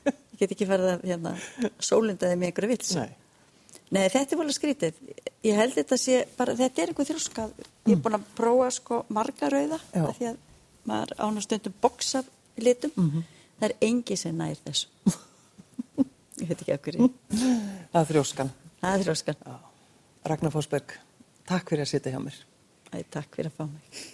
ég 0.09 0.39
get 0.41 0.55
ekki 0.55 0.67
farið 0.71 0.89
að 0.95 1.05
hérna, 1.11 1.35
sólindaði 1.79 2.39
með 2.41 2.49
einhverju 2.51 2.71
vits 2.73 2.95
Nei. 2.97 3.11
Nei, 3.93 4.07
þetta 4.09 4.33
er 4.33 4.39
volið 4.39 4.55
skrítið. 4.57 4.95
Ég 5.45 5.59
held 5.59 5.75
þetta 5.75 5.97
sé 6.01 6.15
bara, 6.35 6.55
þetta 6.57 6.81
er 6.81 6.89
einhver 6.89 7.05
þrjóskað. 7.05 7.51
Ég 7.85 7.93
er 7.93 7.99
búin 8.01 8.15
að 8.17 8.23
prófa 8.35 8.69
sko 8.73 8.97
marga 9.13 9.49
rauða 9.53 9.77
Já. 9.93 10.01
af 10.01 10.17
því 10.17 10.25
að 10.31 10.39
maður 10.89 11.13
án 11.21 11.37
og 11.37 11.45
stundum 11.45 11.75
boxa 11.83 12.23
litum. 12.65 12.95
Það 13.59 13.69
er 13.69 13.75
engi 13.87 14.17
sem 14.19 14.35
nær 14.35 14.59
þessu. 14.65 15.15
ég 16.41 16.49
veit 16.49 16.59
ekki 16.59 16.75
af 16.75 16.83
hverju. 16.85 17.09
Það 17.31 18.01
er 18.01 18.09
þrjóskan. 18.11 18.51
Það 18.81 18.97
er 18.97 19.05
þrjóskan. 19.07 19.47
Ragnar 20.25 20.53
Fósberg, 20.55 20.97
takk 21.47 21.71
fyrir 21.71 21.85
að 21.85 21.91
sitja 21.93 22.15
hjá 22.15 22.21
mér. 22.23 22.37
Æ, 22.91 22.97
takk 23.13 23.35
fyrir 23.37 23.51
að 23.51 23.59
fá 23.59 23.67
mig. 23.69 24.05